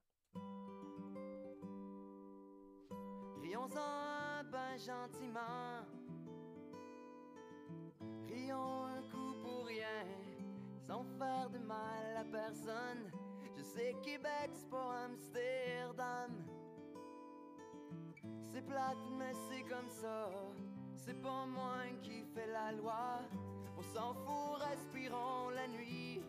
Rions-en 3.66 4.44
ben 4.52 4.78
gentiment. 4.78 5.82
Rions 8.28 8.84
un 8.84 9.02
coup 9.10 9.34
pour 9.42 9.66
rien, 9.66 10.04
sans 10.86 11.04
faire 11.18 11.50
de 11.50 11.58
mal 11.58 12.16
à 12.16 12.24
personne. 12.24 13.10
Je 13.56 13.62
sais 13.62 13.96
Québec, 14.04 14.50
c'est 14.52 14.70
pas 14.70 15.04
Amsterdam. 15.04 16.30
C'est 18.52 18.62
plate, 18.62 18.96
mais 19.18 19.32
c'est 19.48 19.62
comme 19.62 19.88
ça. 19.88 20.30
C'est 20.94 21.20
pas 21.20 21.46
moi 21.46 21.86
qui 22.02 22.24
fait 22.34 22.46
la 22.46 22.72
loi. 22.72 23.20
On 23.76 23.82
s'en 23.82 24.14
fout, 24.14 24.60
respirons 24.60 25.50
la 25.50 25.66
nuit. 25.68 26.22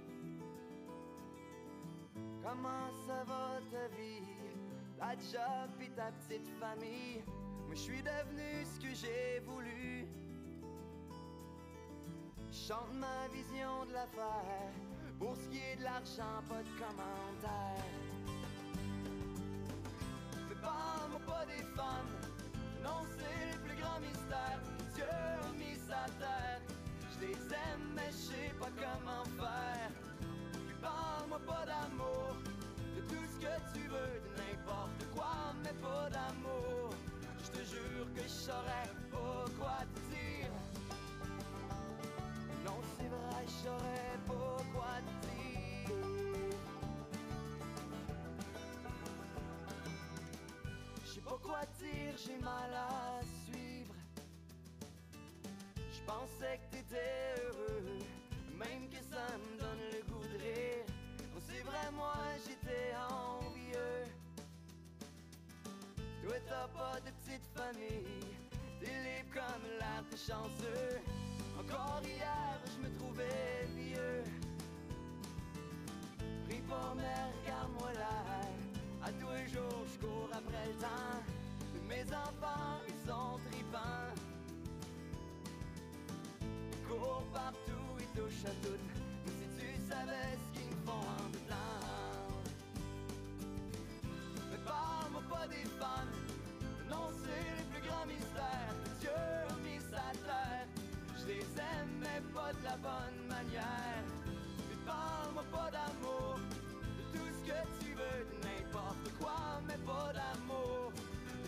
Comment 2.42 2.90
ça 3.06 3.24
va 3.26 3.60
ta 3.72 3.88
vie? 3.96 4.37
La 5.00 5.14
job 5.14 5.70
et 5.80 5.90
ta 5.90 6.12
petite 6.12 6.48
famille. 6.60 7.24
Moi, 7.68 7.76
je 7.76 7.80
suis 7.80 8.02
devenu 8.02 8.66
ce 8.66 8.80
que 8.80 8.94
j'ai 8.96 9.40
voulu. 9.46 10.08
Chante 12.52 12.94
ma 12.94 13.28
vision 13.32 13.86
de 13.86 13.94
l'affaire. 13.94 14.72
Pour 15.20 15.36
ce 15.36 15.48
qui 15.50 15.58
est 15.60 15.76
de 15.78 15.84
l'argent, 15.84 16.42
pas 16.50 16.64
de 16.64 16.70
commentaires. 16.80 17.84
Mais 20.50 20.56
parle-moi 20.62 21.20
pas 21.28 21.46
des 21.46 21.64
femmes. 21.76 22.14
Non, 22.84 23.06
c'est 23.18 23.54
le 23.54 23.68
plus 23.68 23.82
grand 23.82 24.00
mystère 24.00 24.60
Dieu 24.96 25.06
a 25.06 25.52
mis 25.54 25.76
sa 25.76 26.06
terre. 26.18 26.62
Je 27.14 27.28
les 27.28 27.34
aime, 27.34 27.94
mais 27.96 28.10
je 28.10 28.34
sais 28.34 28.54
pas 28.60 28.70
comment 28.76 29.24
faire. 29.38 29.92
Puis 30.66 30.76
parle-moi 30.82 31.40
pas 31.46 31.66
d'amour, 31.66 32.36
de 32.96 33.02
tout 33.02 33.26
ce 33.34 33.40
que 33.40 33.74
tu 33.74 33.88
veux, 33.88 34.22
de 34.22 34.37
n'importe 34.68 35.06
quoi, 35.16 35.54
mais 35.64 35.74
pas 35.82 36.10
d'amour. 36.10 36.94
Je 37.44 37.60
te 37.60 37.64
jure 37.66 38.08
que 38.16 38.24
je 38.24 38.28
saurais 38.28 38.90
pas 39.12 39.46
quoi 39.60 39.78
te 39.94 40.00
dire. 40.14 40.52
Non, 42.66 42.80
c'est 42.98 43.08
vrai, 43.08 43.46
je 43.46 43.68
saurais 43.68 44.18
pas 44.28 45.00
te 45.02 45.28
dire. 45.28 45.96
Je 51.04 51.10
sais 51.10 51.22
pas 51.22 51.40
quoi 51.42 51.62
dire, 51.80 52.16
j'ai 52.18 52.38
mal 52.38 52.74
à 52.74 53.22
suivre. 53.46 53.94
Je 55.76 56.02
pensais 56.06 56.60
que 56.60 56.78
t'étais 56.78 57.36
heureux, 57.44 58.00
même 58.58 58.90
que 58.90 58.98
ça 58.98 59.38
me 59.38 59.60
donne 59.60 59.84
le 59.94 60.02
goût 60.12 60.24
de 60.24 60.38
rire. 60.38 60.86
Oh, 61.36 61.40
c'est 61.48 61.62
vrai, 61.62 61.92
moi 61.96 62.14
j'étais 62.46 62.94
envieux. 63.10 63.47
Toi, 66.28 66.36
t'as 66.50 66.68
pas 66.78 67.00
de 67.00 67.12
petite 67.24 67.48
famille, 67.56 68.36
t'es 68.82 68.88
libre 68.88 69.34
comme 69.34 69.64
l'air, 69.80 70.04
t'es 70.12 70.18
chanceux. 70.18 71.00
Encore 71.58 72.02
hier, 72.04 72.60
je 72.66 72.86
me 72.86 72.94
trouvais 72.98 73.66
vieux. 73.74 74.24
Prie 76.50 76.62
pas, 76.68 76.94
mais 76.98 77.32
regarde-moi 77.40 77.94
là. 77.94 78.42
À 79.06 79.10
tous 79.12 79.32
les 79.38 79.48
jours, 79.48 79.86
je 79.90 80.06
cours 80.06 80.30
après 80.34 80.68
le 80.68 80.74
temps. 80.82 81.24
Mes 81.88 82.04
enfants, 82.14 82.82
ils 82.90 83.10
sont 83.10 83.40
tripants. 83.50 84.12
Ils 86.42 86.88
courent 86.90 87.24
partout, 87.34 87.88
ils 88.02 88.20
touchent 88.20 88.48
à 88.48 88.68
tout. 88.68 88.84
Mais 89.26 89.32
si 89.32 89.48
tu 89.58 89.90
savais 89.90 90.36
ce 90.36 90.60
qu'ils 90.60 90.76
me 90.76 90.86
font 90.86 90.92
en 90.92 91.30
dedans. 91.30 92.17
Pas 95.30 95.48
des 95.48 95.68
femmes. 95.80 96.14
Non, 96.90 97.10
c'est 97.22 97.50
le 97.60 97.66
plus 97.72 97.88
grand 97.88 98.06
mystère 98.06 98.74
que 98.84 98.90
Dieu 99.02 99.12
mis 99.64 99.80
sa 99.92 100.12
terre. 100.26 100.68
Je 101.20 101.26
les 101.28 101.48
aime, 101.58 101.94
mais 102.00 102.22
pas 102.34 102.52
de 102.54 102.64
la 102.64 102.78
bonne 102.78 103.28
manière. 103.28 104.04
Mais 104.70 104.80
parle-moi 104.86 105.44
pas 105.52 105.70
d'amour, 105.72 106.40
de 106.98 107.18
tout 107.18 107.30
ce 107.38 107.42
que 107.50 107.60
tu 107.80 107.92
veux, 107.94 108.22
de 108.32 108.36
n'importe 108.46 109.08
quoi, 109.20 109.62
mais 109.68 109.80
pas 109.86 110.12
d'amour. 110.14 110.92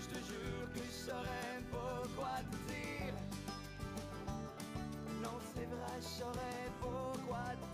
Je 0.01 0.07
te 0.15 0.25
jure 0.25 0.67
que 0.73 0.79
je 0.79 1.09
saurais 1.09 1.59
pas 1.71 2.01
quoi 2.17 2.37
te 2.51 2.57
dire. 2.71 3.15
Non, 5.23 5.37
c'est 5.53 5.65
vrai, 5.65 5.95
je 5.99 6.07
saurais 6.21 6.69
pas 6.81 7.13
quoi 7.27 7.45
te 7.51 7.65
dire. 7.65 7.68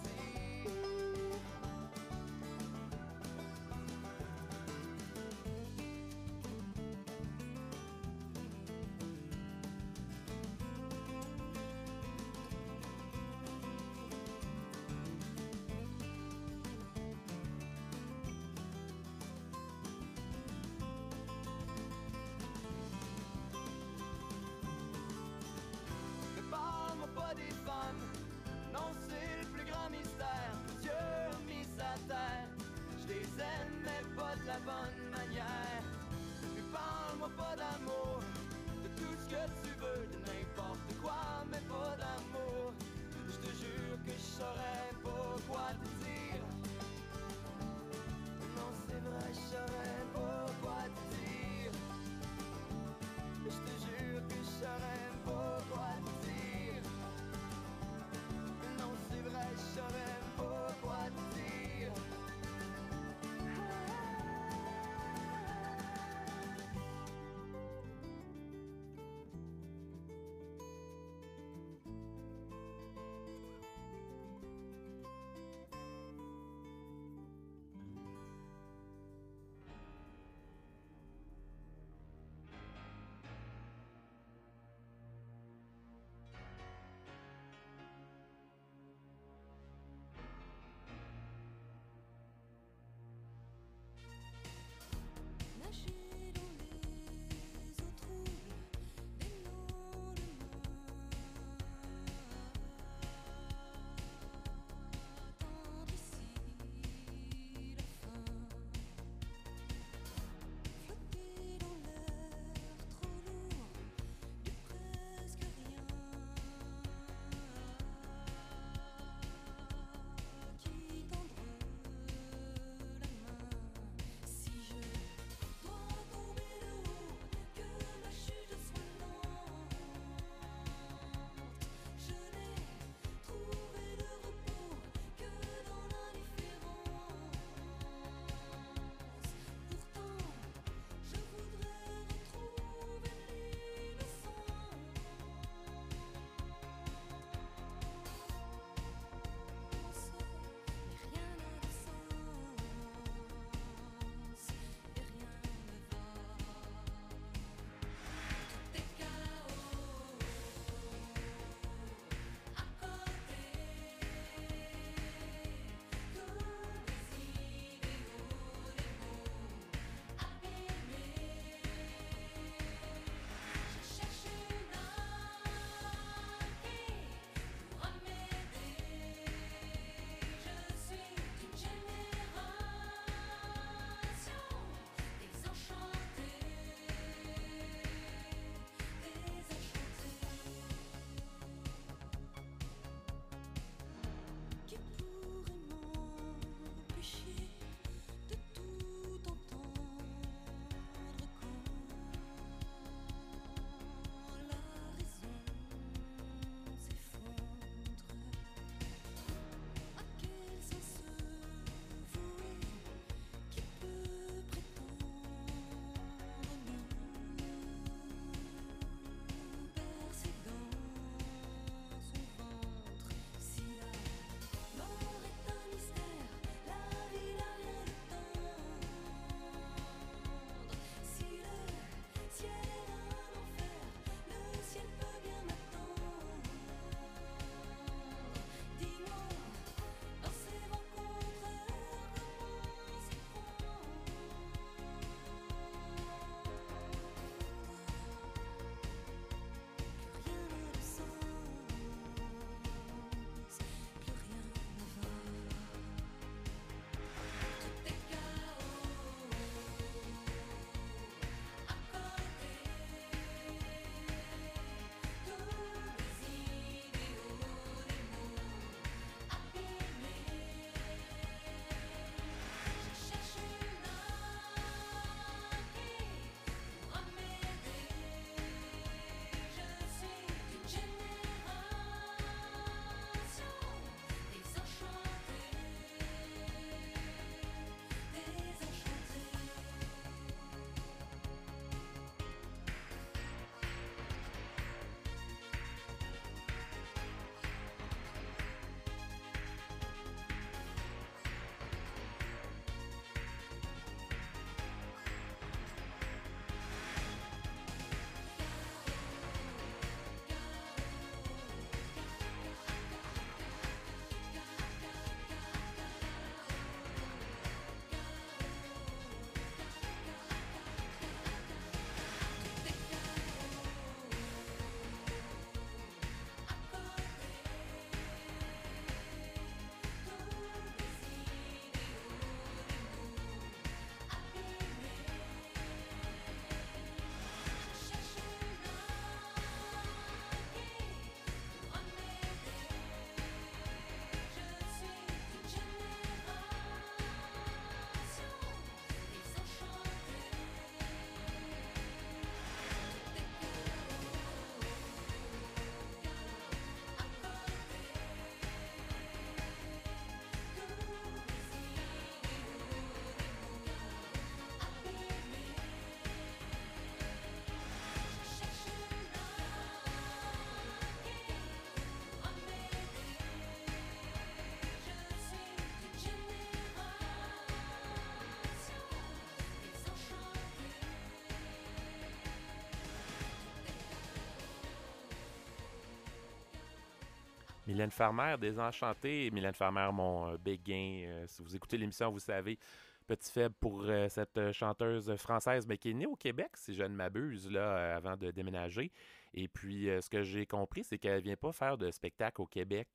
Mylène 387.67 387.89
Farmer, 387.89 388.35
Désenchantée. 388.39 389.31
Mylène 389.31 389.55
Farmer, 389.55 389.89
mon 389.91 390.27
euh, 390.27 390.37
béguin. 390.37 391.05
Euh, 391.07 391.25
si 391.27 391.41
vous 391.41 391.55
écoutez 391.55 391.77
l'émission, 391.77 392.11
vous 392.11 392.19
savez, 392.19 392.59
petit 393.07 393.31
faible 393.31 393.55
pour 393.59 393.83
euh, 393.85 394.07
cette 394.07 394.51
chanteuse 394.51 395.15
française, 395.15 395.65
mais 395.67 395.77
qui 395.79 395.89
est 395.89 395.93
née 395.93 396.05
au 396.05 396.15
Québec, 396.15 396.49
si 396.53 396.75
je 396.75 396.83
ne 396.83 396.89
m'abuse, 396.89 397.49
là, 397.49 397.95
avant 397.95 398.17
de 398.17 398.29
déménager. 398.29 398.91
Et 399.33 399.47
puis, 399.47 399.87
ce 399.87 400.09
que 400.09 400.21
j'ai 400.21 400.45
compris, 400.45 400.83
c'est 400.83 400.97
qu'elle 400.97 401.21
vient 401.21 401.35
pas 401.35 401.51
faire 401.51 401.77
de 401.77 401.91
spectacle 401.91 402.39
au 402.39 402.45
Québec, 402.45 402.87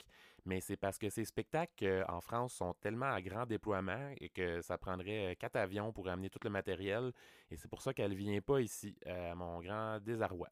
mais 0.46 0.60
c'est 0.60 0.76
parce 0.76 0.98
que 0.98 1.10
ces 1.10 1.26
spectacles 1.26 2.02
en 2.08 2.22
France 2.22 2.54
sont 2.54 2.72
tellement 2.80 3.12
à 3.12 3.20
grand 3.20 3.44
déploiement 3.44 4.14
et 4.18 4.30
que 4.30 4.62
ça 4.62 4.78
prendrait 4.78 5.36
quatre 5.38 5.56
avions 5.56 5.92
pour 5.92 6.08
amener 6.08 6.30
tout 6.30 6.38
le 6.42 6.48
matériel. 6.48 7.12
Et 7.50 7.56
c'est 7.56 7.68
pour 7.68 7.82
ça 7.82 7.92
qu'elle 7.92 8.14
vient 8.14 8.40
pas 8.40 8.60
ici, 8.60 8.96
à 9.04 9.34
mon 9.34 9.60
grand 9.60 10.00
désarroi. 10.00 10.48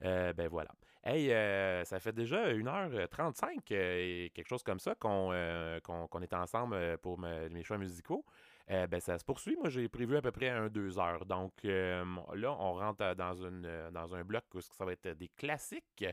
Ben 0.00 0.48
voilà. 0.48 0.70
Hey, 1.08 1.30
euh, 1.32 1.84
ça 1.84 2.00
fait 2.00 2.12
déjà 2.12 2.52
1h35 2.52 3.70
euh, 3.70 4.24
et 4.26 4.30
quelque 4.34 4.48
chose 4.48 4.64
comme 4.64 4.80
ça 4.80 4.96
qu'on 4.96 5.30
euh, 5.32 5.78
qu'on 5.80 6.20
est 6.20 6.34
ensemble 6.34 6.74
euh, 6.74 6.96
pour 6.96 7.16
me- 7.16 7.48
mes 7.48 7.62
choix 7.62 7.78
musicaux. 7.78 8.24
Euh, 8.70 8.88
ben 8.88 8.98
ça 9.00 9.16
se 9.16 9.24
poursuit. 9.24 9.54
Moi, 9.56 9.68
j'ai 9.70 9.88
prévu 9.88 10.16
à 10.16 10.20
peu 10.22 10.32
près 10.32 10.48
un 10.48 10.66
deux 10.68 10.98
heures. 10.98 11.24
Donc 11.24 11.52
euh, 11.64 12.04
là, 12.34 12.50
on 12.58 12.72
rentre 12.74 13.02
euh, 13.04 13.14
dans, 13.14 13.36
euh, 13.40 13.90
un 13.94 14.24
bloc 14.24 14.44
où 14.54 14.60
ça 14.60 14.84
va 14.84 14.92
être 14.92 15.10
des 15.10 15.28
classiques. 15.28 16.04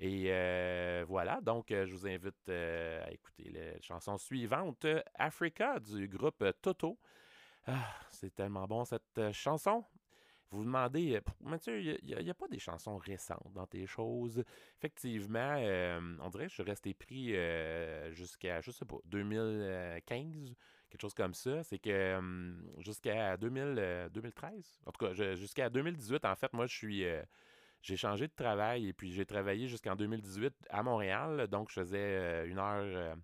Et 0.00 0.24
euh, 0.32 1.04
voilà, 1.06 1.40
donc 1.40 1.70
euh, 1.70 1.86
je 1.86 1.92
vous 1.94 2.08
invite 2.08 2.48
euh, 2.48 3.04
à 3.06 3.12
écouter 3.12 3.48
la 3.50 3.80
chanson 3.80 4.18
suivante, 4.18 4.84
euh, 4.86 5.00
Africa, 5.14 5.78
du 5.78 6.08
groupe 6.08 6.42
euh, 6.42 6.50
Toto. 6.60 6.98
Ah, 7.66 7.86
c'est 8.10 8.34
tellement 8.34 8.66
bon 8.66 8.84
cette 8.84 9.18
euh, 9.18 9.32
chanson. 9.32 9.84
Vous 10.52 10.64
demandez, 10.64 11.16
euh, 11.16 11.20
Mathieu, 11.40 11.80
il 11.80 11.98
n'y 12.04 12.30
a, 12.30 12.34
pas 12.34 12.46
des 12.46 12.58
chansons 12.58 12.98
récentes 12.98 13.50
dans 13.54 13.66
tes 13.66 13.86
choses? 13.86 14.44
Effectivement, 14.76 15.56
euh, 15.58 15.98
on 16.20 16.28
dirait 16.28 16.44
que 16.44 16.50
je 16.50 16.54
suis 16.54 16.62
resté 16.62 16.92
pris 16.92 17.34
euh, 17.34 18.12
jusqu'à, 18.12 18.60
je 18.60 18.70
sais 18.70 18.84
pas, 18.84 18.98
2015, 19.06 20.54
quelque 20.90 21.00
chose 21.00 21.14
comme 21.14 21.32
ça. 21.32 21.62
C'est 21.62 21.78
que 21.78 22.20
jusqu'à 22.80 23.38
2000, 23.38 23.62
euh, 23.78 24.08
2013, 24.10 24.80
en 24.84 24.92
tout 24.92 25.06
cas, 25.06 25.34
jusqu'à 25.34 25.70
2018, 25.70 26.22
en 26.26 26.36
fait, 26.36 26.52
moi, 26.52 26.66
je 26.66 26.76
suis. 26.76 27.04
j'ai 27.80 27.96
changé 27.96 28.28
de 28.28 28.34
travail 28.34 28.88
et 28.88 28.92
puis 28.92 29.10
j'ai 29.10 29.24
travaillé 29.24 29.68
jusqu'en 29.68 29.96
2018 29.96 30.52
à 30.68 30.82
Montréal. 30.82 31.48
Donc, 31.48 31.70
je 31.70 31.80
faisais 31.80 32.46
une 32.46 32.58
heure, 32.58 33.16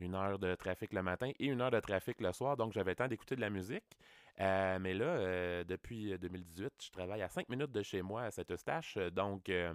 une 0.00 0.14
heure 0.14 0.38
de 0.38 0.54
trafic 0.54 0.94
le 0.94 1.02
matin 1.02 1.32
et 1.38 1.46
une 1.46 1.60
heure 1.60 1.70
de 1.70 1.80
trafic 1.80 2.18
le 2.22 2.32
soir. 2.32 2.56
Donc, 2.56 2.72
j'avais 2.72 2.92
le 2.92 2.96
temps 2.96 3.08
d'écouter 3.08 3.36
de 3.36 3.42
la 3.42 3.50
musique. 3.50 3.98
Euh, 4.40 4.78
mais 4.78 4.94
là, 4.94 5.04
euh, 5.04 5.64
depuis 5.64 6.18
2018, 6.18 6.72
je 6.82 6.90
travaille 6.90 7.22
à 7.22 7.28
5 7.28 7.48
minutes 7.48 7.72
de 7.72 7.82
chez 7.82 8.02
moi 8.02 8.22
à 8.24 8.30
Saint-Eustache. 8.30 8.96
Euh, 8.96 9.10
Donc, 9.10 9.48
euh, 9.48 9.74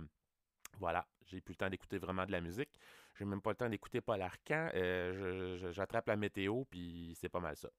voilà, 0.79 1.05
j'ai 1.25 1.41
plus 1.41 1.53
le 1.53 1.57
temps 1.57 1.69
d'écouter 1.69 1.97
vraiment 1.97 2.25
de 2.25 2.31
la 2.31 2.41
musique. 2.41 2.69
J'ai 3.17 3.25
même 3.25 3.41
pas 3.41 3.51
le 3.51 3.55
temps 3.55 3.69
d'écouter 3.69 4.01
Paul 4.01 4.21
Arcan. 4.21 4.69
Euh, 4.75 5.71
J'attrape 5.71 6.07
la 6.07 6.15
météo, 6.15 6.65
puis 6.65 7.13
c'est 7.19 7.29
pas 7.29 7.39
mal 7.39 7.55
ça. 7.55 7.69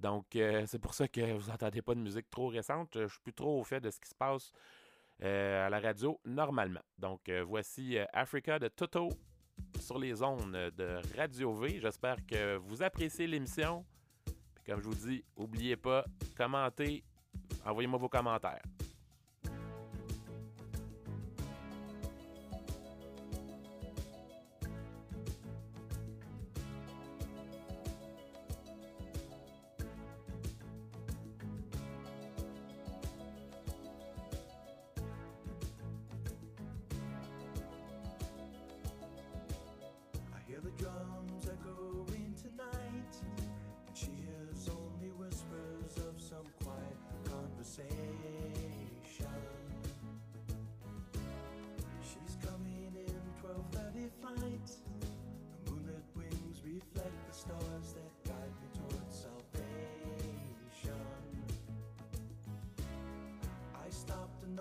Donc, 0.00 0.36
euh, 0.36 0.64
c'est 0.66 0.78
pour 0.78 0.94
ça 0.94 1.08
que 1.08 1.32
vous 1.32 1.50
entendez 1.50 1.82
pas 1.82 1.94
de 1.94 2.00
musique 2.00 2.30
trop 2.30 2.48
récente. 2.48 2.90
Je 2.94 3.06
suis 3.08 3.20
plus 3.20 3.34
trop 3.34 3.60
au 3.60 3.64
fait 3.64 3.80
de 3.80 3.90
ce 3.90 4.00
qui 4.00 4.08
se 4.08 4.14
passe 4.14 4.52
euh, 5.22 5.66
à 5.66 5.70
la 5.70 5.80
radio 5.80 6.20
normalement. 6.24 6.82
Donc, 6.98 7.28
euh, 7.28 7.42
voici 7.44 7.98
euh, 7.98 8.04
Africa 8.12 8.58
de 8.58 8.68
Toto 8.68 9.08
sur 9.80 9.98
les 9.98 10.22
ondes 10.22 10.52
de 10.52 11.00
Radio 11.16 11.52
V. 11.52 11.80
J'espère 11.80 12.24
que 12.26 12.56
vous 12.56 12.82
appréciez 12.82 13.26
l'émission. 13.26 13.84
Comme 14.68 14.82
je 14.82 14.86
vous 14.86 15.08
dis, 15.08 15.24
n'oubliez 15.38 15.76
pas, 15.76 16.04
commentez, 16.36 17.02
envoyez-moi 17.64 17.98
vos 17.98 18.08
commentaires. 18.10 18.60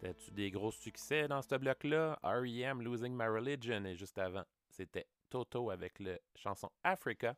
T'as-tu 0.00 0.30
des 0.30 0.50
gros 0.50 0.70
succès 0.70 1.26
dans 1.26 1.42
ce 1.42 1.56
bloc-là? 1.56 2.18
REM 2.22 2.82
Losing 2.82 3.12
My 3.16 3.26
Religion 3.26 3.84
et 3.84 3.96
juste 3.96 4.16
avant, 4.18 4.44
c'était 4.68 5.06
Toto 5.28 5.70
avec 5.70 5.98
la 5.98 6.18
chanson 6.36 6.70
Africa. 6.84 7.36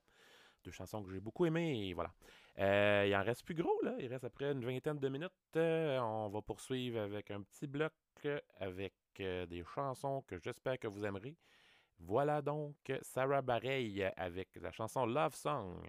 Deux 0.63 0.71
chansons 0.71 1.03
que 1.03 1.11
j'ai 1.11 1.21
beaucoup 1.21 1.47
aimées, 1.47 1.95
voilà. 1.95 2.13
Euh, 2.59 3.07
il 3.07 3.17
en 3.17 3.23
reste 3.23 3.45
plus 3.45 3.55
gros, 3.55 3.81
là. 3.83 3.95
Il 3.99 4.09
reste 4.09 4.25
après 4.25 4.53
une 4.53 4.63
vingtaine 4.63 4.99
de 4.99 5.09
minutes. 5.09 5.33
Euh, 5.57 5.99
on 6.01 6.29
va 6.29 6.43
poursuivre 6.43 7.01
avec 7.01 7.31
un 7.31 7.41
petit 7.41 7.67
bloc 7.67 7.93
euh, 8.27 8.39
avec 8.59 8.93
des 9.17 9.65
chansons 9.75 10.23
que 10.27 10.39
j'espère 10.39 10.79
que 10.79 10.89
vous 10.89 11.05
aimerez. 11.05 11.37
Voilà 11.99 12.41
donc 12.41 12.77
Sarah 13.03 13.43
Bareil 13.43 14.03
avec 14.17 14.49
la 14.61 14.71
chanson 14.71 15.07
Love 15.07 15.35
Song. 15.35 15.83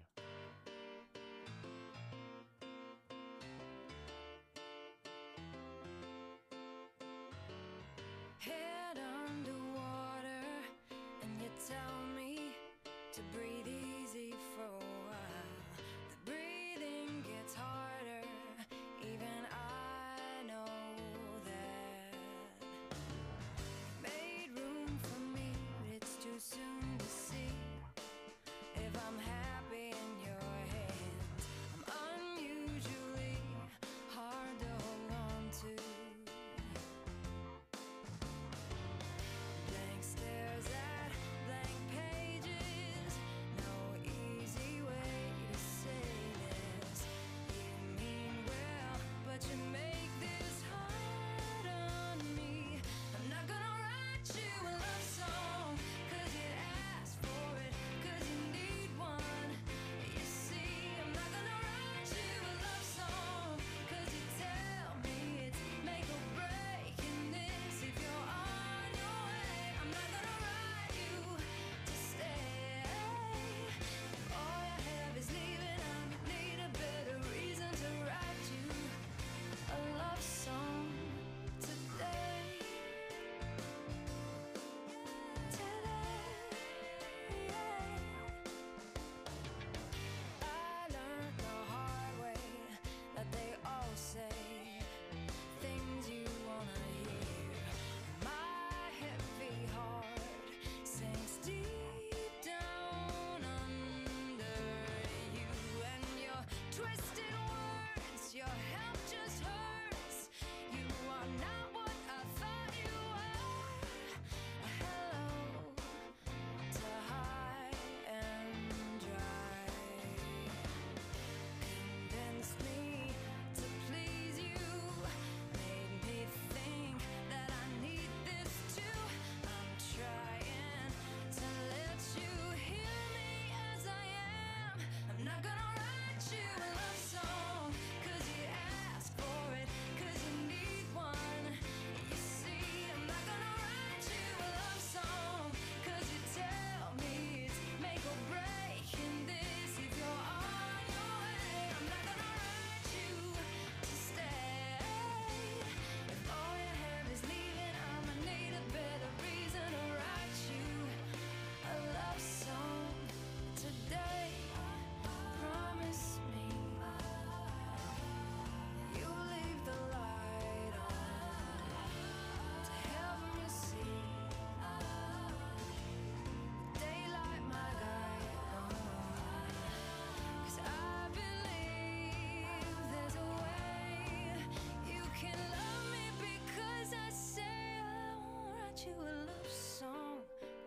you 188.85 188.93
a 189.03 189.13
love 189.27 189.51
song? 189.51 190.21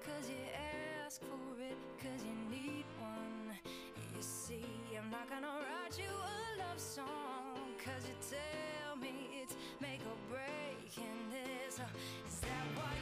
Cause 0.04 0.28
you 0.28 0.36
ask 1.04 1.20
for 1.22 1.60
it, 1.60 1.76
cause 1.98 2.20
you 2.24 2.34
need 2.50 2.84
one. 3.00 3.56
You 4.14 4.22
see, 4.22 4.64
I'm 4.96 5.10
not 5.10 5.28
gonna 5.28 5.48
write 5.48 5.98
you 5.98 6.10
a 6.10 6.58
love 6.58 6.78
song 6.78 7.58
Cause 7.84 8.02
you 8.08 8.14
tell 8.30 8.96
me 8.96 9.42
it's 9.42 9.54
make 9.80 10.00
or 10.06 10.18
break. 10.30 10.96
In 10.96 11.30
this 11.30 11.74
Is 11.74 12.40
that 12.40 12.66
why 12.76 12.93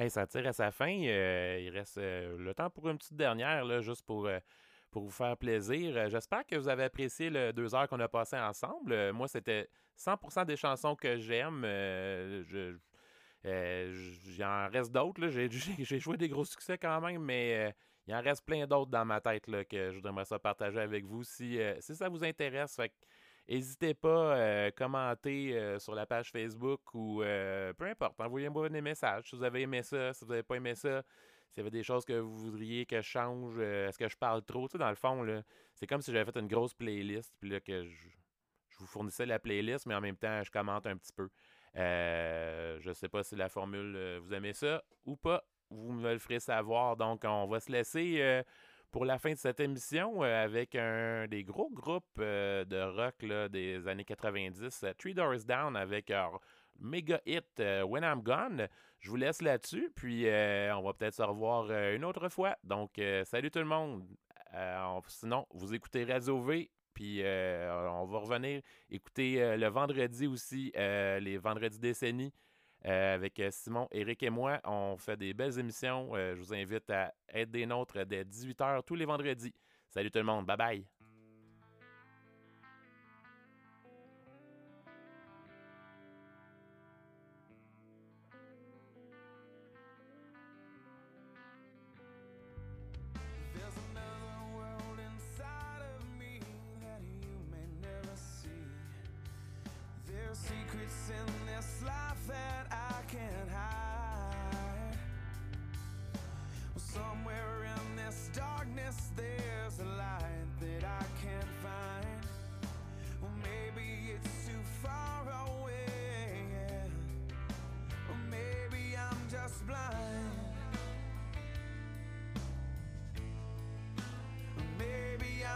Hey, 0.00 0.10
ça 0.10 0.28
tire 0.28 0.46
à 0.46 0.52
sa 0.52 0.70
fin. 0.70 0.96
Euh, 1.06 1.58
il 1.60 1.70
reste 1.70 1.98
euh, 1.98 2.38
le 2.38 2.54
temps 2.54 2.70
pour 2.70 2.88
une 2.88 2.98
petite 2.98 3.16
dernière, 3.16 3.64
là, 3.64 3.80
juste 3.80 4.06
pour, 4.06 4.26
euh, 4.26 4.38
pour 4.92 5.02
vous 5.02 5.10
faire 5.10 5.36
plaisir. 5.36 6.08
J'espère 6.08 6.46
que 6.46 6.54
vous 6.54 6.68
avez 6.68 6.84
apprécié 6.84 7.30
le 7.30 7.52
deux 7.52 7.74
heures 7.74 7.88
qu'on 7.88 7.98
a 7.98 8.06
passé 8.06 8.36
ensemble. 8.36 9.10
Moi, 9.10 9.26
c'était 9.26 9.68
100% 9.96 10.44
des 10.44 10.56
chansons 10.56 10.94
que 10.94 11.16
j'aime. 11.18 11.62
Je, 11.64 12.76
en 14.44 14.68
reste 14.68 14.92
d'autres. 14.92 15.26
J'ai 15.80 15.98
joué 15.98 16.16
des 16.16 16.28
gros 16.28 16.44
succès 16.44 16.78
quand 16.78 17.00
même, 17.00 17.22
mais 17.22 17.74
il 18.06 18.14
en 18.14 18.22
reste 18.22 18.46
plein 18.46 18.68
d'autres 18.68 18.92
dans 18.92 19.04
ma 19.04 19.20
tête 19.20 19.48
là, 19.48 19.64
que 19.64 19.90
je 19.90 19.96
voudrais 19.96 20.24
ça 20.24 20.38
partager 20.38 20.78
avec 20.78 21.06
vous 21.06 21.24
si, 21.24 21.58
si 21.80 21.96
ça 21.96 22.08
vous 22.08 22.22
intéresse. 22.22 22.76
Fait 22.76 22.92
N'hésitez 23.48 23.94
pas 23.94 24.66
à 24.66 24.70
commenter 24.70 25.56
euh, 25.56 25.78
sur 25.78 25.94
la 25.94 26.06
page 26.06 26.30
Facebook 26.30 26.80
ou 26.92 27.22
euh, 27.22 27.72
peu 27.72 27.86
importe, 27.86 28.20
envoyez-moi 28.20 28.68
des 28.68 28.82
messages. 28.82 29.30
Si 29.30 29.36
vous 29.36 29.42
avez 29.42 29.62
aimé 29.62 29.82
ça, 29.82 30.12
si 30.12 30.24
vous 30.24 30.30
n'avez 30.30 30.42
pas 30.42 30.56
aimé 30.56 30.74
ça, 30.74 31.02
s'il 31.50 31.58
y 31.58 31.60
avait 31.60 31.70
des 31.70 31.82
choses 31.82 32.04
que 32.04 32.18
vous 32.18 32.36
voudriez 32.36 32.84
que 32.84 33.00
je 33.00 33.08
change, 33.08 33.54
euh, 33.58 33.88
est-ce 33.88 33.98
que 33.98 34.08
je 34.08 34.16
parle 34.16 34.42
trop? 34.42 34.68
Tu 34.68 34.76
dans 34.76 34.90
le 34.90 34.94
fond, 34.94 35.24
c'est 35.74 35.86
comme 35.86 36.02
si 36.02 36.12
j'avais 36.12 36.30
fait 36.30 36.38
une 36.38 36.48
grosse 36.48 36.74
playlist, 36.74 37.34
puis 37.40 37.48
là, 37.48 37.60
que 37.60 37.84
je, 37.84 38.08
je 38.68 38.78
vous 38.78 38.86
fournissais 38.86 39.26
la 39.26 39.38
playlist, 39.38 39.86
mais 39.86 39.94
en 39.94 40.00
même 40.00 40.16
temps, 40.16 40.42
je 40.44 40.50
commente 40.50 40.86
un 40.86 40.96
petit 40.96 41.12
peu. 41.12 41.28
Euh, 41.76 42.78
je 42.80 42.92
sais 42.92 43.08
pas 43.08 43.22
si 43.22 43.36
la 43.36 43.48
formule, 43.48 43.94
euh, 43.96 44.20
vous 44.22 44.34
aimez 44.34 44.52
ça 44.52 44.82
ou 45.04 45.16
pas. 45.16 45.44
Vous 45.70 45.92
me 45.92 46.12
le 46.12 46.18
ferez 46.18 46.40
savoir. 46.40 46.96
Donc, 46.96 47.22
on 47.24 47.46
va 47.46 47.60
se 47.60 47.70
laisser 47.70 48.16
euh, 48.20 48.42
pour 48.90 49.04
la 49.04 49.18
fin 49.18 49.32
de 49.32 49.38
cette 49.38 49.60
émission 49.60 50.22
euh, 50.24 50.44
avec 50.44 50.74
un 50.74 51.26
des 51.28 51.44
gros 51.44 51.70
groupes 51.70 52.04
euh, 52.18 52.64
de 52.64 52.80
rock 52.80 53.50
des 53.50 53.86
années 53.86 54.04
90, 54.04 54.84
euh, 54.84 54.92
Three 54.94 55.14
Doors 55.14 55.44
Down, 55.46 55.76
avec 55.76 56.08
leur 56.10 56.40
méga 56.78 57.20
hit 57.26 57.44
When 57.58 58.04
I'm 58.04 58.22
Gone. 58.22 58.68
Je 59.00 59.10
vous 59.10 59.16
laisse 59.16 59.42
là-dessus, 59.42 59.92
puis 59.94 60.26
on 60.26 60.82
va 60.82 60.92
peut-être 60.92 61.14
se 61.14 61.22
revoir 61.22 61.70
une 61.92 62.04
autre 62.04 62.28
fois. 62.28 62.56
Donc, 62.64 63.00
salut 63.24 63.50
tout 63.50 63.58
le 63.58 63.64
monde. 63.64 64.04
On- 64.54 65.02
sinon, 65.06 65.46
vous 65.50 65.74
écoutez 65.74 66.04
Radio 66.04 66.40
V, 66.40 66.70
puis 66.94 67.20
on 67.22 68.06
va 68.06 68.18
revenir 68.18 68.62
écouter 68.90 69.56
le 69.56 69.66
vendredi 69.68 70.26
aussi, 70.28 70.72
les 70.74 71.36
vendredis 71.38 71.78
décennies. 71.80 72.32
Euh, 72.86 73.14
avec 73.14 73.40
euh, 73.40 73.48
Simon, 73.50 73.88
Eric 73.90 74.22
et 74.22 74.30
moi, 74.30 74.60
on 74.64 74.96
fait 74.96 75.16
des 75.16 75.34
belles 75.34 75.58
émissions. 75.58 76.10
Euh, 76.14 76.34
je 76.34 76.40
vous 76.40 76.54
invite 76.54 76.88
à 76.90 77.12
être 77.28 77.50
des 77.50 77.66
nôtres 77.66 78.06
dès 78.06 78.24
18h 78.24 78.82
tous 78.84 78.94
les 78.94 79.04
vendredis. 79.04 79.54
Salut 79.88 80.10
tout 80.10 80.18
le 80.18 80.24
monde, 80.24 80.46
bye 80.46 80.56
bye. 80.56 80.86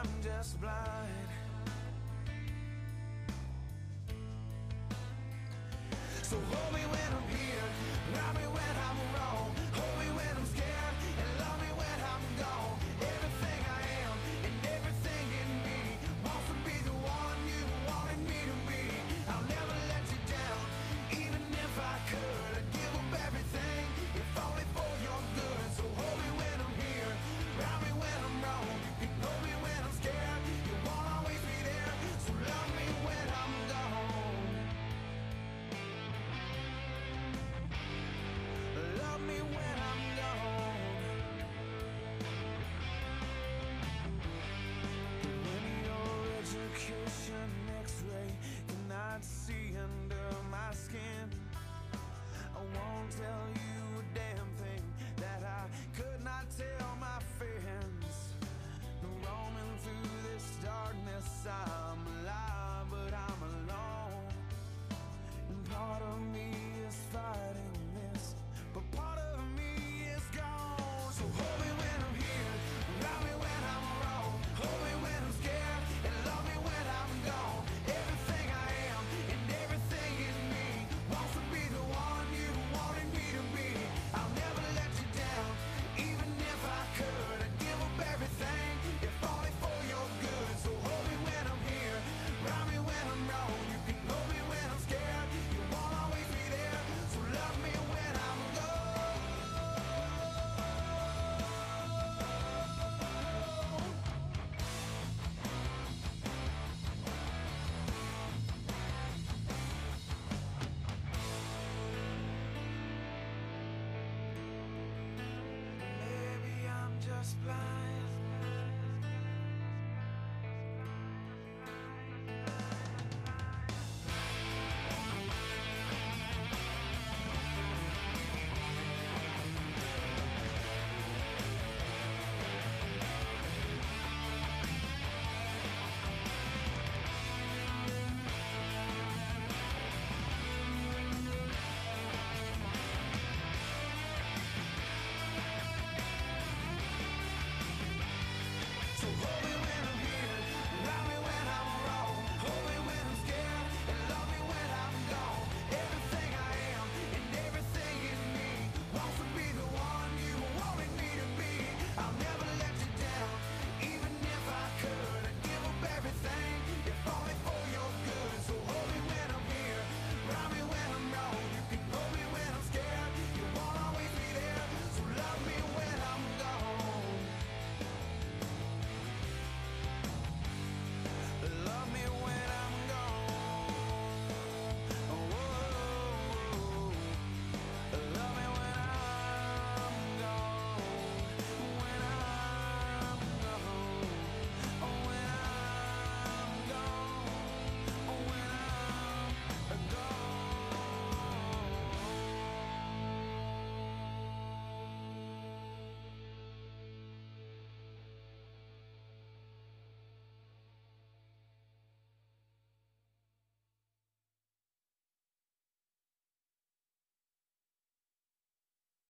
I'm 0.02 0.22
just 0.22 0.60
blind. 0.60 1.28
So 6.22 6.36
hold 6.50 6.74
me 6.74 6.80